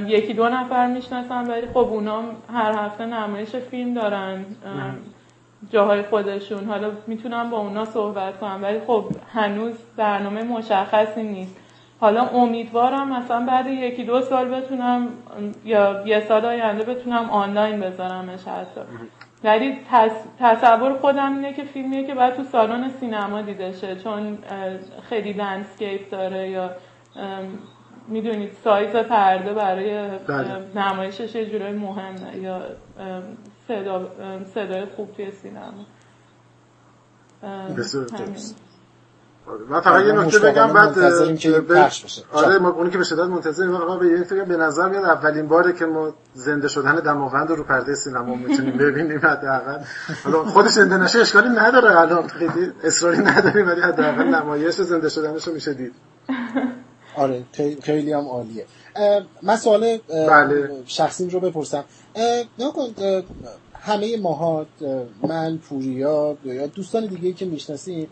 یکی 0.07 0.33
دو 0.33 0.49
نفر 0.49 0.87
می‌شناسم 0.87 1.45
ولی 1.49 1.67
خب 1.67 1.77
اونا 1.77 2.21
هر 2.53 2.71
هفته 2.71 3.05
نمایش 3.05 3.55
فیلم 3.55 3.93
دارن 3.93 4.45
جاهای 5.71 6.01
خودشون. 6.01 6.65
حالا 6.65 6.91
می‌تونم 7.07 7.49
با 7.49 7.57
اونا 7.57 7.85
صحبت 7.85 8.39
کنم 8.39 8.59
ولی 8.63 8.79
خب 8.87 9.05
هنوز 9.33 9.73
برنامه 9.97 10.43
مشخصی 10.43 11.23
نیست. 11.23 11.55
حالا 12.03 12.21
امیدوارم 12.29 13.13
مثلا 13.13 13.45
بعد 13.45 13.67
یکی 13.67 14.03
دو 14.03 14.21
سال 14.21 14.49
بتونم 14.49 15.07
یا 15.65 16.07
یه 16.07 16.25
سال 16.27 16.45
آینده 16.45 16.83
بتونم 16.83 17.29
آنلاین 17.29 17.79
بذارمش 17.79 18.47
حتی 18.47 18.81
ولی 19.43 19.79
تصور 20.39 20.93
خودم 20.93 21.33
اینه 21.33 21.53
که 21.53 21.63
فیلمیه 21.63 22.07
که 22.07 22.13
باید 22.13 22.33
تو 22.33 22.43
سالن 22.43 22.89
سینما 22.89 23.41
دیده 23.41 23.71
شه. 23.71 23.95
چون 23.95 24.37
خیلی 25.09 25.33
landscape 25.33 26.09
داره 26.09 26.49
یا 26.49 26.71
می‌دونید 28.07 28.53
سایز 28.63 28.95
پرده 28.95 29.53
برای 29.53 30.07
بله. 30.27 30.59
نمایشش 30.75 31.35
یه 31.35 31.45
جورای 31.45 31.73
مهمه 31.73 32.37
یا 32.37 32.61
صدا 33.67 34.07
صدای 34.45 34.85
خوب 34.85 35.11
توی 35.11 35.31
سینما. 35.31 35.85
بسیار. 37.77 38.07
من 39.69 39.81
فقط 39.81 40.05
یه 40.05 40.11
نکته 40.11 40.39
بگم 40.39 40.73
بعد 40.73 40.99
آره 42.33 42.59
ما 42.59 42.69
اونی 42.69 42.89
که 42.89 42.97
به 42.97 43.03
شدت 43.03 43.19
منتظریم 43.19 43.77
فقط 43.77 43.99
به 43.99 44.07
یک 44.07 44.27
به 44.27 44.57
نظر 44.57 44.89
میاد 44.89 45.05
اولین 45.05 45.47
باره 45.47 45.73
که 45.73 45.85
ما 45.85 46.13
زنده 46.33 46.67
شدن 46.67 46.95
دماوند 46.95 47.49
رو 47.49 47.63
پرده 47.63 47.95
سینما 47.95 48.35
می‌تونیم 48.47 48.77
ببینیم 48.77 49.19
حداقل. 49.19 49.79
حالا 50.23 50.43
خودش 50.43 50.71
زنده 50.71 50.97
نشه 50.97 51.19
اشکالی 51.19 51.49
نداره 51.49 51.99
الان. 51.99 52.27
خیلی 52.27 52.71
اصراری 52.83 53.17
نداریم 53.17 53.67
ولی 53.67 53.81
حداقل 53.81 54.23
نمایش 54.23 54.75
زنده 54.75 55.09
شدنش 55.09 55.47
رو 55.47 55.53
میشه 55.53 55.73
دید. 55.73 55.93
آره 57.15 57.43
خیلی 57.83 58.13
هم 58.13 58.27
عالیه. 58.27 58.65
من 59.41 59.55
سوال 59.55 59.97
بله. 60.29 60.69
شخصیم 60.85 61.29
رو 61.29 61.39
بپرسم. 61.39 61.83
نکن 62.59 62.87
همه 63.81 64.17
ماها 64.21 64.65
من 65.27 65.57
پوریا 65.57 66.37
یا 66.45 66.67
دوستان 66.67 67.05
دیگه 67.05 67.33
که 67.33 67.45
می‌شناسیم 67.45 68.07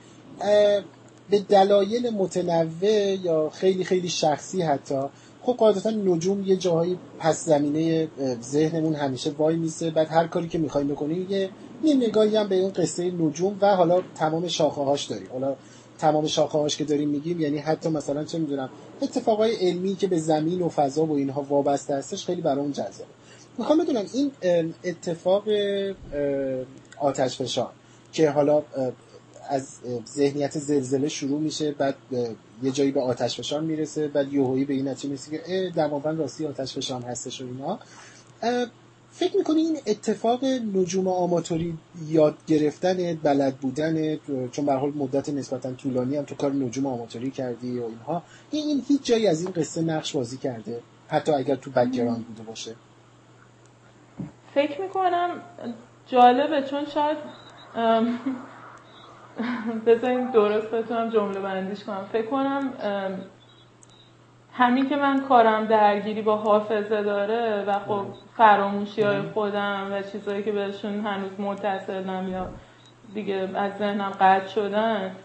به 1.29 1.39
دلایل 1.39 2.09
متنوع 2.09 3.17
یا 3.23 3.49
خیلی 3.49 3.83
خیلی 3.83 4.09
شخصی 4.09 4.61
حتی 4.61 4.99
خب 5.43 5.53
قاعدتا 5.53 5.89
نجوم 5.89 6.43
یه 6.47 6.55
جاهایی 6.55 6.97
پس 7.19 7.45
زمینه 7.45 8.07
ذهنمون 8.41 8.95
همیشه 8.95 9.31
وای 9.37 9.55
میسه. 9.55 9.89
بعد 9.89 10.07
هر 10.07 10.27
کاری 10.27 10.47
که 10.47 10.57
می‌خوایم 10.57 10.87
بکنیم 10.87 11.27
یه 11.29 11.49
یه 11.83 11.95
نگاهی 11.95 12.35
هم 12.35 12.47
به 12.47 12.55
اون 12.55 12.71
قصه 12.71 13.11
نجوم 13.11 13.57
و 13.61 13.75
حالا 13.75 14.01
تمام 14.15 14.47
شاخه 14.47 14.81
هاش 14.81 15.05
داریم. 15.05 15.27
حالا 15.31 15.55
تمام 15.99 16.27
شاخه 16.27 16.57
هاش 16.57 16.77
که 16.77 16.83
داریم 16.83 17.09
میگیم 17.09 17.41
یعنی 17.41 17.57
حتی 17.57 17.89
مثلا 17.89 18.23
چه 18.23 18.37
می‌دونم 18.39 18.69
اتفاقای 19.01 19.55
علمی 19.55 19.95
که 19.95 20.07
به 20.07 20.19
زمین 20.19 20.61
و 20.61 20.69
فضا 20.69 21.05
و 21.05 21.11
اینها 21.11 21.41
وابسته 21.41 21.95
هستش 21.95 22.25
خیلی 22.25 22.41
برام 22.41 22.71
جذابه. 22.71 23.11
می‌خوام 23.57 23.83
بدونم 23.83 24.05
این 24.13 24.31
اتفاق 24.83 25.43
آتش 26.99 27.37
فشان 27.41 27.69
که 28.13 28.29
حالا 28.29 28.63
از 29.51 29.79
ذهنیت 30.07 30.59
زلزله 30.59 31.09
شروع 31.09 31.39
میشه 31.39 31.71
بعد 31.71 31.95
یه 32.63 32.71
جایی 32.71 32.91
به 32.91 33.01
آتش 33.01 33.37
فشان 33.37 33.65
می‌رسه 33.65 34.07
بعد 34.07 34.33
یوهایی 34.33 34.65
به 34.65 34.73
این 34.73 34.87
نتیجه 34.87 35.09
می‌رسه 35.09 35.37
که 35.37 35.71
دماوند 35.75 36.19
راستی 36.19 36.45
آتش 36.45 36.73
فشان 36.73 37.01
هستش 37.01 37.41
و 37.41 37.45
اینا. 37.45 37.79
فکر 39.11 39.37
می‌کنی 39.37 39.61
این 39.61 39.77
اتفاق 39.87 40.45
نجوم 40.45 41.07
آماتوری 41.07 41.77
یاد 42.07 42.37
گرفتن 42.47 43.13
بلد 43.13 43.55
بودن 43.57 44.17
چون 44.51 44.65
به 44.65 44.73
حال 44.73 44.89
مدت 44.89 45.29
نسبتا 45.29 45.73
طولانی 45.73 46.15
هم 46.15 46.23
تو 46.23 46.35
کار 46.35 46.51
نجوم 46.53 46.85
آماتوری 46.85 47.31
کردی 47.31 47.79
و 47.79 47.83
اینها 47.83 48.23
این 48.51 48.83
هیچ 48.87 49.03
جایی 49.03 49.27
از 49.27 49.41
این 49.41 49.51
قصه 49.51 49.81
نقش 49.81 50.15
بازی 50.15 50.37
کرده؟ 50.37 50.79
حتی 51.07 51.31
اگر 51.31 51.55
تو 51.55 51.71
بکگراند 51.71 52.25
بوده 52.25 52.43
باشه. 52.43 52.75
فکر 54.55 54.81
می‌کنم 54.81 55.41
جالبه 56.07 56.67
چون 56.69 56.85
شاید 56.85 57.17
بذارین 59.85 60.31
درست 60.31 60.71
بتونم 60.71 61.09
جمله 61.09 61.39
بندیش 61.39 61.83
کنم. 61.83 62.05
فکر 62.11 62.25
کنم 62.25 62.73
همین 64.53 64.89
که 64.89 64.95
من 64.95 65.21
کارم 65.21 65.65
درگیری 65.65 66.21
با 66.21 66.37
حافظه 66.37 67.03
داره 67.03 67.63
و 67.67 67.79
خب 67.79 68.05
فراموشی 68.37 69.01
های 69.01 69.21
خودم 69.21 69.87
و 69.91 70.01
چیزهایی 70.01 70.43
که 70.43 70.51
بهشون 70.51 70.99
هنوز 70.99 71.39
متصلم 71.39 72.27
یا 72.27 72.49
دیگه 73.13 73.49
از 73.55 73.77
ذهنم 73.77 74.09
قطع 74.09 74.47
شدن 74.47 75.15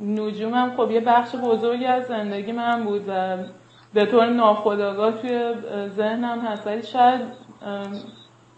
نجومم 0.00 0.74
خب 0.76 0.90
یه 0.90 1.00
بخش 1.00 1.34
بزرگی 1.34 1.84
از 1.84 2.06
زندگی 2.06 2.52
من 2.52 2.84
بود 2.84 3.04
و 3.08 3.36
به 3.94 4.06
طور 4.06 4.26
ناخودآگاه 4.26 5.12
توی 5.12 5.54
ذهنم 5.96 6.40
هست. 6.40 6.66
ولی 6.66 6.82
شاید 6.82 7.20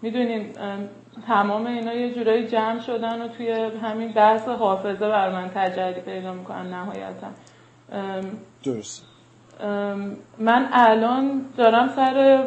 می‌دونیم 0.02 0.52
تمام 1.26 1.66
اینا 1.66 1.94
یه 1.94 2.14
جورایی 2.14 2.46
جمع 2.46 2.80
شدن 2.80 3.22
و 3.22 3.28
توی 3.28 3.52
همین 3.82 4.12
بحث 4.12 4.48
حافظه 4.48 5.08
بر 5.08 5.30
من 5.30 5.50
تجلی 5.54 6.00
پیدا 6.00 6.32
می‌کنن 6.32 6.66
نهایتا. 6.66 7.26
درست 8.64 9.06
من 10.38 10.68
الان 10.72 11.44
دارم 11.56 11.88
سر 11.88 12.44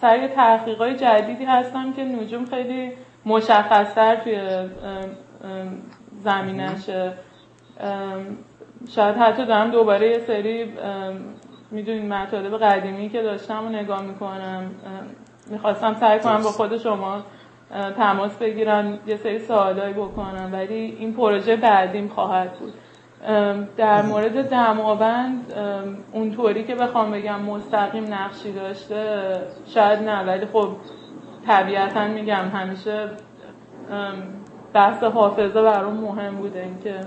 سر 0.00 0.28
تحقیقات 0.28 0.90
جدیدی 0.90 1.44
هستم 1.44 1.92
که 1.92 2.04
نجوم 2.04 2.44
خیلی 2.44 2.92
مشخصتر 3.24 4.16
توی 4.16 4.40
زمینشه 6.24 7.12
شاید 8.88 9.16
حتی 9.16 9.44
دارم 9.44 9.70
دوباره 9.70 10.10
یه 10.10 10.18
سری 10.18 10.72
می‌دونین 11.70 12.12
مطالب 12.12 12.58
قدیمی 12.58 13.08
که 13.08 13.22
داشتم 13.22 13.66
و 13.66 13.68
نگاه 13.68 14.02
می‌کنم. 14.02 14.70
می‌خواستم 15.46 15.94
سعی 15.94 16.18
کنم 16.18 16.42
با 16.42 16.50
خود 16.50 16.78
شما 16.78 17.22
تماس 17.70 18.36
بگیرن 18.36 18.98
یه 19.06 19.16
سری 19.16 19.38
سوالایی 19.38 19.94
بکنن 19.94 20.52
ولی 20.52 20.96
این 20.98 21.14
پروژه 21.14 21.56
بعدیم 21.56 22.08
خواهد 22.08 22.52
بود. 22.58 22.72
در 23.76 24.02
مورد 24.02 24.50
دماوند 24.50 25.52
اونطوری 26.12 26.64
که 26.64 26.74
بخوام 26.74 27.10
بگم 27.10 27.40
مستقیم 27.40 28.14
نقشی 28.14 28.52
داشته 28.52 29.32
شاید 29.66 29.98
نه 29.98 30.24
ولی 30.24 30.46
خب 30.46 30.68
طبیعتا 31.46 32.08
میگم 32.08 32.48
همیشه 32.54 33.10
بحث 34.72 35.02
حافظه 35.02 35.62
برام 35.62 35.94
مهم 35.94 36.36
بوده. 36.36 36.60
اینکه 36.60 37.00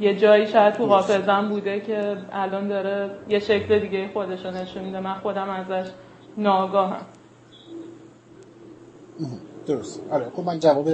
یه 0.00 0.16
جایی 0.16 0.46
شاید 0.46 0.74
تو 0.74 0.86
حافظم 0.86 1.48
بوده 1.48 1.80
که 1.80 2.16
الان 2.32 2.68
داره 2.68 3.10
یه 3.28 3.38
شکل 3.38 3.78
دیگه 3.78 4.08
خودشو 4.12 4.50
نشون 4.50 4.84
میده. 4.84 5.00
من 5.00 5.14
خودم 5.14 5.50
ازش 5.50 5.90
ناگاهم. 6.36 7.06
درست. 9.74 10.00
آره 10.10 10.30
خب 10.36 10.44
من 10.44 10.58
جواب 10.58 10.88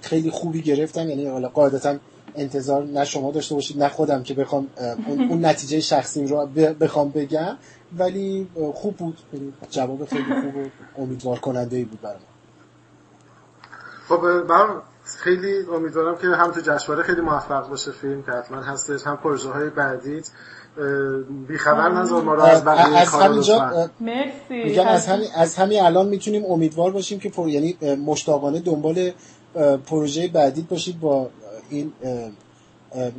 خیلی 0.00 0.30
خوبی 0.30 0.62
گرفتم. 0.62 1.08
یعنی 1.08 1.26
حالا 1.26 1.48
قاعدتا 1.48 1.96
انتظار 2.36 2.84
نه 2.84 3.04
شما 3.04 3.30
داشته 3.30 3.54
باشید 3.54 3.82
نه 3.82 3.88
خودم 3.88 4.22
که 4.22 4.34
بخوام 4.34 4.68
اون, 5.08 5.44
نتیجه 5.46 5.80
شخصیم 5.80 6.26
رو 6.26 6.46
بخوام 6.80 7.10
بگم. 7.10 7.56
ولی 7.98 8.48
خوب 8.74 8.96
بود. 8.96 9.18
یعنی 9.32 9.52
جواب 9.70 10.04
خیلی 10.04 10.40
خوب 10.40 10.56
و 10.56 10.68
امیدوار 10.98 11.38
کننده 11.38 11.76
ای 11.76 11.84
بود 11.84 12.00
برام. 12.00 12.20
خب 14.08 14.24
من 14.48 14.80
خیلی 15.04 15.66
امیدوارم 15.74 16.18
که 16.18 16.26
هم 16.26 16.50
تو 16.50 16.60
جشنواره 16.60 17.02
خیلی 17.02 17.20
موفق 17.20 17.68
باشه 17.68 17.92
فیلم 17.92 18.22
که 18.22 18.32
حتما 18.32 18.62
هستش 18.62 19.06
هم 19.06 19.16
پروژه 19.16 19.50
های 19.50 19.70
بعدیت. 19.70 20.30
بیخبر 21.48 21.92
نذار 21.92 22.22
ما 22.22 22.34
از 22.34 22.64
بقیه 22.64 22.96
از 22.96 23.08
همینجا 23.08 23.88
مرسی. 24.00 24.64
میگم 24.64 24.86
از 24.86 25.06
همین 25.06 25.28
از 25.36 25.56
همین 25.56 25.80
الان 25.80 26.08
می‌تونیم 26.08 26.44
امیدوار 26.44 26.90
باشیم 26.90 27.18
که 27.18 27.28
پر... 27.28 27.48
یعنی 27.48 27.76
مشتاقانه 28.06 28.60
دنبال 28.60 29.10
پروژه 29.86 30.28
بعدی 30.28 30.66
باشید 30.70 31.00
با 31.00 31.30
این 31.70 31.92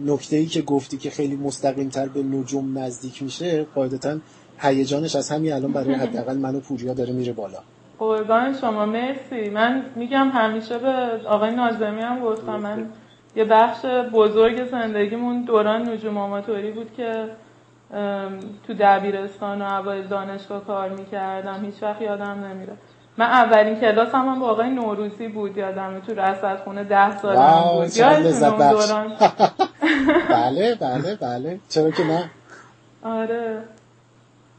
نکته 0.06 0.36
ای 0.36 0.46
که 0.46 0.62
گفتی 0.62 0.98
که 0.98 1.10
خیلی 1.10 1.36
مستقیم 1.36 1.90
تر 1.90 2.08
به 2.08 2.24
نجوم 2.24 2.78
نزدیک 2.78 3.24
میشه 3.24 3.66
قاعدتا 3.76 4.18
هیجانش 4.58 5.16
از 5.16 5.32
همین 5.32 5.54
الان 5.54 5.72
برای 5.72 5.94
حداقل 6.04 6.38
من 6.38 6.56
و 6.56 6.60
پوریا 6.60 6.94
داره 6.94 7.14
میره 7.14 7.34
بالا. 7.34 7.60
قربان 8.00 8.54
شما 8.62 8.86
مرسی. 8.86 9.50
من 9.50 9.86
میگم 9.96 10.30
همیشه 10.34 10.78
به 10.78 11.28
آقای 11.28 11.56
نازمی 11.56 12.02
هم 12.02 12.20
گفتم 12.20 12.56
من 12.56 12.90
یه 13.36 13.46
بخش 13.46 13.86
بزرگ 14.14 14.72
زندگیمون 14.72 15.42
دوران 15.42 15.90
نجوم 15.90 16.18
آماتوری 16.18 16.72
بود 16.72 16.94
که 16.98 17.30
تو 18.68 18.74
دبیرستان 18.80 19.62
و 19.62 19.66
اوایل 19.74 20.08
دانشگاه 20.08 20.66
کار 20.66 20.90
می‌کردم. 20.90 21.66
هیچ 21.66 21.84
وقت 21.84 22.02
یادم 22.02 22.46
نمیره. 22.46 22.74
من 23.18 23.26
اولین 23.26 23.82
کلاس 23.82 24.16
هم, 24.16 24.30
هم 24.30 24.40
با 24.40 24.50
آقای 24.50 24.70
نوروزی 24.70 25.28
بود. 25.28 25.58
یادم 25.58 26.00
تو 26.00 26.14
رسد 26.14 26.58
خونه 26.64 26.84
ده 26.84 27.18
سالم 27.20 27.64
بود. 27.72 27.98
یادتون 27.98 28.44
اون 28.44 28.68
دوران؟ 28.68 29.18
بله 30.30 30.76
بله 30.76 31.16
بله. 31.16 31.60
چرا 31.70 31.92
که 31.92 32.04
نه؟ 32.04 32.32
آره. 33.04 33.64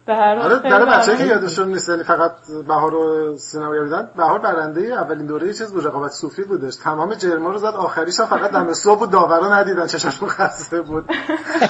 به 0.06 0.14
هر 0.14 0.38
حال 0.38 0.52
آره 0.52 0.84
بچه 0.84 1.16
که 1.16 1.24
یادشون 1.24 1.68
نیست 1.68 1.88
یعنی 1.88 2.02
فقط 2.02 2.32
بهار 2.68 2.92
رو 2.92 3.36
سینما 3.38 3.74
یادن 3.76 4.10
بهار 4.16 4.38
برنده 4.38 4.80
اولین 4.80 5.26
دوره 5.26 5.52
چیز 5.52 5.72
بود 5.72 5.86
رقابت 5.86 6.10
صوفی 6.10 6.42
بودش. 6.42 6.76
تمام 6.76 7.14
جرما 7.14 7.50
رو 7.50 7.58
زد 7.58 7.64
آخریش 7.64 8.20
فقط 8.20 8.50
دم 8.50 8.72
صبح 8.72 9.00
و 9.00 9.06
داورا 9.06 9.54
ندیدن 9.54 9.86
چشاشون 9.86 10.28
خسته 10.28 10.82
بود. 10.82 11.04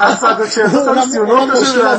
از 0.01 0.19
140 0.19 0.69
تا 0.69 1.01
39 1.01 1.47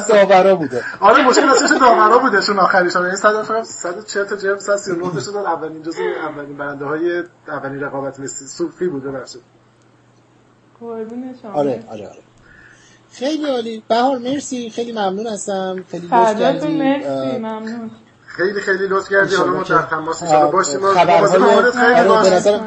تا 0.07 0.25
داورا 0.25 0.55
بوده. 0.55 0.83
آره 0.99 1.27
مشکل 1.27 1.49
از 1.49 1.79
داورا 1.79 2.19
بودشون 2.19 2.59
آخریش 2.59 2.95
یعنی 2.95 3.15
140 3.15 4.25
تا 4.25 4.35
جرم 4.35 4.57
139 4.57 5.11
تا 5.13 5.19
شد 5.19 5.35
اولین 5.35 5.81
جزء 5.81 6.03
اولین 6.29 6.57
برنده 6.57 6.85
های 6.85 7.23
اولین 7.47 7.81
رقابت 7.81 8.27
صوفی 8.27 8.87
بوده 8.87 9.11
بخشید 9.11 9.41
آره 11.53 11.83
آره 11.89 12.07
آره. 12.07 12.23
خیلی 13.19 13.45
عالی. 13.45 13.83
بهار 13.87 14.17
مرسی. 14.17 14.69
خیلی 14.69 14.91
ممنون 14.91 15.27
هستم. 15.27 15.83
خیلی 15.91 16.07
لطف 16.07 16.39
کردی. 16.39 16.67
مرسی. 16.67 17.37
ممنون. 17.37 17.91
خیلی 18.25 18.61
خیلی 18.61 18.87
لطف 18.87 19.09
کردی. 19.09 19.35
حالا 19.35 19.51
ما 19.51 19.63
در 19.63 19.81
تماس 19.81 20.23
باشیم 20.23 20.79
خبرهای 20.79 21.71
خیلی 21.71 22.09
آره 22.09 22.61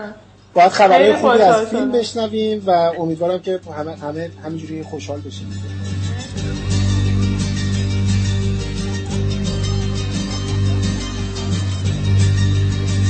باید 0.54 0.72
خبرهای 0.72 1.16
خوبی 1.16 1.42
از 1.42 1.66
فیلم 1.66 1.92
بشنویم 1.92 2.62
و 2.66 2.70
امیدوارم 2.70 3.38
که 3.38 3.60
همه 3.78 3.96
همه 3.96 4.30
همینجوری 4.44 4.82
خوشحال 4.82 5.20
بشیم. 5.20 5.62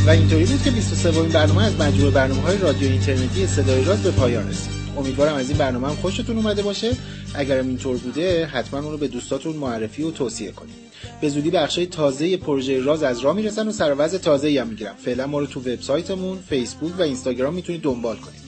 و 0.07 0.11
اینطوری 0.11 0.45
بود 0.45 0.63
که 0.63 0.71
23 0.71 1.11
برنامه 1.11 1.65
از 1.65 1.81
مجموعه 1.81 2.11
برنامه 2.11 2.43
های 2.43 2.59
رادیو 2.59 2.91
اینترنتی 2.91 3.47
صدای 3.47 3.85
راز 3.85 4.03
به 4.03 4.11
پایان 4.11 4.49
رسید. 4.49 4.80
امیدوارم 4.97 5.35
از 5.35 5.49
این 5.49 5.59
برنامه 5.59 5.89
هم 5.89 5.95
خوشتون 5.95 6.37
اومده 6.37 6.63
باشه. 6.63 6.97
اگرم 7.35 7.67
اینطور 7.67 7.97
بوده 7.97 8.47
حتما 8.47 8.81
اون 8.81 8.93
رو 8.93 8.99
به 8.99 9.09
دوستاتون 9.09 9.57
معرفی 9.57 10.03
و 10.03 10.11
توصیه 10.11 10.53
کنید. 10.53 10.75
به 11.21 11.29
زودی 11.29 11.51
بخشای 11.51 11.87
تازه 11.87 12.37
پروژه 12.37 12.81
راز 12.81 13.03
از 13.03 13.19
راه 13.19 13.37
می‌رسن 13.37 13.69
و 13.69 13.73
سر 13.73 13.95
وضع 13.99 14.19
تازه 14.19 14.61
هم 14.61 14.67
می‌گیرم 14.67 14.95
فعلا 15.05 15.27
ما 15.27 15.39
رو 15.39 15.47
تو 15.47 15.61
وبسایتمون 15.61 16.39
فیسبوک 16.49 16.99
و 16.99 17.03
اینستاگرام 17.03 17.55
می‌تونید 17.55 17.83
دنبال 17.83 18.17
کنید. 18.17 18.41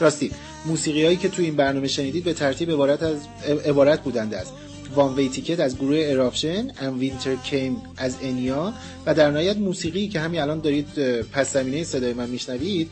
راستی 0.00 0.30
موسیقی 0.66 1.04
هایی 1.04 1.16
که 1.16 1.28
تو 1.28 1.42
این 1.42 1.56
برنامه 1.56 1.88
شنیدید 1.88 2.24
به 2.24 2.32
ترتیب 2.32 2.70
عبارت 2.70 3.02
از 3.02 3.16
عبارت 3.64 4.02
بودند 4.02 4.34
از 4.34 4.46
One 4.94 5.14
Way 5.14 5.28
Ticket 5.28 5.60
از 5.60 5.76
گروه 5.76 5.98
Eruption 6.00 6.70
Amid 6.80 6.98
Winter 6.98 7.34
Came 7.34 7.76
از 7.96 8.16
انیا 8.22 8.72
و 9.06 9.14
در 9.14 9.30
نهایت 9.30 9.56
موسیقی 9.56 10.08
که 10.08 10.20
همین 10.20 10.40
الان 10.40 10.60
دارید 10.60 10.88
پس 11.22 11.52
زمینه 11.52 11.84
صدای 11.84 12.12
من 12.12 12.28
میشنوید 12.28 12.90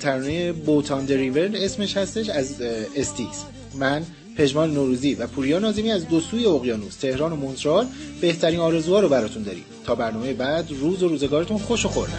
ترانه 0.00 0.52
Boat 0.52 0.87
on 0.87 1.04
the 1.04 1.21
River 1.21 1.50
اسمش 1.54 1.96
هستش 1.96 2.28
از 2.28 2.60
Styx. 2.96 3.44
من 3.74 4.02
پژمان 4.36 4.74
نوروزی 4.74 5.14
و 5.14 5.26
پوریا 5.26 5.58
نازمی 5.58 5.90
از 5.90 6.08
دو 6.08 6.20
سوی 6.20 6.46
اقیانوس 6.46 6.96
تهران 6.96 7.32
و 7.32 7.36
مونترال 7.36 7.86
بهترین 8.20 8.60
آرزوها 8.60 9.00
رو 9.00 9.08
براتون 9.08 9.42
داریم. 9.42 9.64
تا 9.84 9.94
برنامه 9.94 10.32
بعد 10.32 10.70
روز 10.80 11.02
و 11.02 11.08
روزگارتون 11.08 11.58
خوش 11.58 11.86
و 11.86 11.88
خوش 11.88 12.12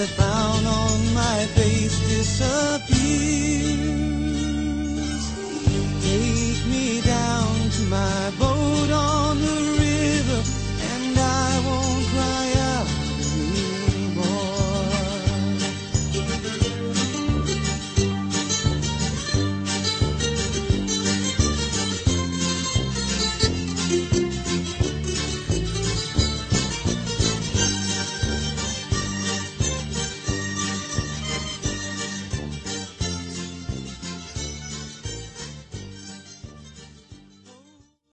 the 0.00 0.06
frown 0.06 0.64
on 0.64 1.12
my 1.12 1.44
face 1.56 1.98
disappears. 2.08 2.90
Take 6.00 6.66
me 6.72 7.02
down 7.02 7.70
to 7.76 7.82
my 7.82 8.32
boat 8.38 8.90
on 8.90 9.40
the 9.42 9.69